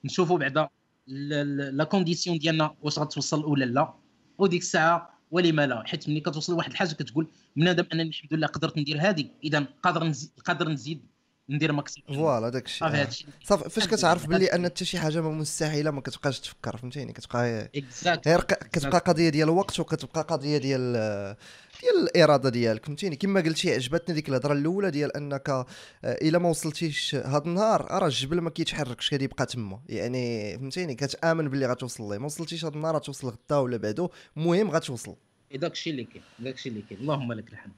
[0.05, 0.69] نشوفوا بعدا
[1.07, 3.95] la condition ديالنا واش غتوصل ولا لا
[4.39, 8.79] وديك الساعة ولما لا حيت ملي كتوصل لواحد الحاجة كتقول بنادم أنني الحمد لله قدرت
[8.79, 11.01] ندير هذه اذا قادر نزيد قادر نزيد.
[11.51, 13.27] ندير maximum voilà داك الشيء صافي هادشي.
[13.45, 17.71] صافي فاش كتعرف باللي أن حتى شي حاجة مستحيلة ما كتبقاش تفكر فهمتيني؟ كتبقى
[18.27, 20.93] غير كتبقى قضية ديال الوقت وكتبقى قضية ديال
[21.83, 25.67] ديال الإرادة ديالك فهمتيني؟ كما قلتي عجبتني ديك الهضرة الأولى ديال أنك آه،
[26.05, 29.81] إلا ما وصلتيش هذا النهار راه الجبل ما كيتحركش كيبقى تما.
[29.89, 32.19] يعني فهمتيني؟ كتآمن باللي غتوصل ليه.
[32.19, 35.17] ما وصلتيش هذا النهار غتوصل غدا ولا بعدو المهم غتوصل.
[35.55, 37.01] داك الشيء اللي كاين داك الشيء اللي كاين.
[37.01, 37.73] اللهم لك الحمد.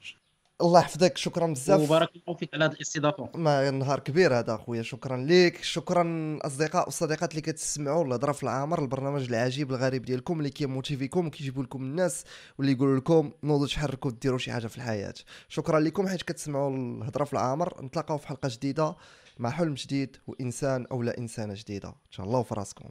[0.61, 1.81] الله يحفظك شكرا بزاف.
[1.81, 3.29] وبارك الله فيك على هذه الاستضافة.
[3.35, 5.63] ما نهار كبير هذا أخويا شكرا لك.
[5.63, 11.63] شكرا أصدقاء والصديقات اللي كتسمعوا الهضرة في العامر البرنامج العجيب الغريب ديالكم اللي كيموتيفيكم وكيجيبوا
[11.63, 12.23] لكم الناس
[12.57, 15.13] واللي يقولوا لكم نوضوا تحركوا ديروا شي حاجة في الحياة.
[15.49, 18.95] شكرا لكم حيت كتسمعوا الهضرة في العامر نتلاقاو في حلقة جديدة
[19.39, 21.89] مع حلم جديد وإنسان أو لا إنسانة جديدة.
[21.89, 22.89] إن شاء الله في راسكم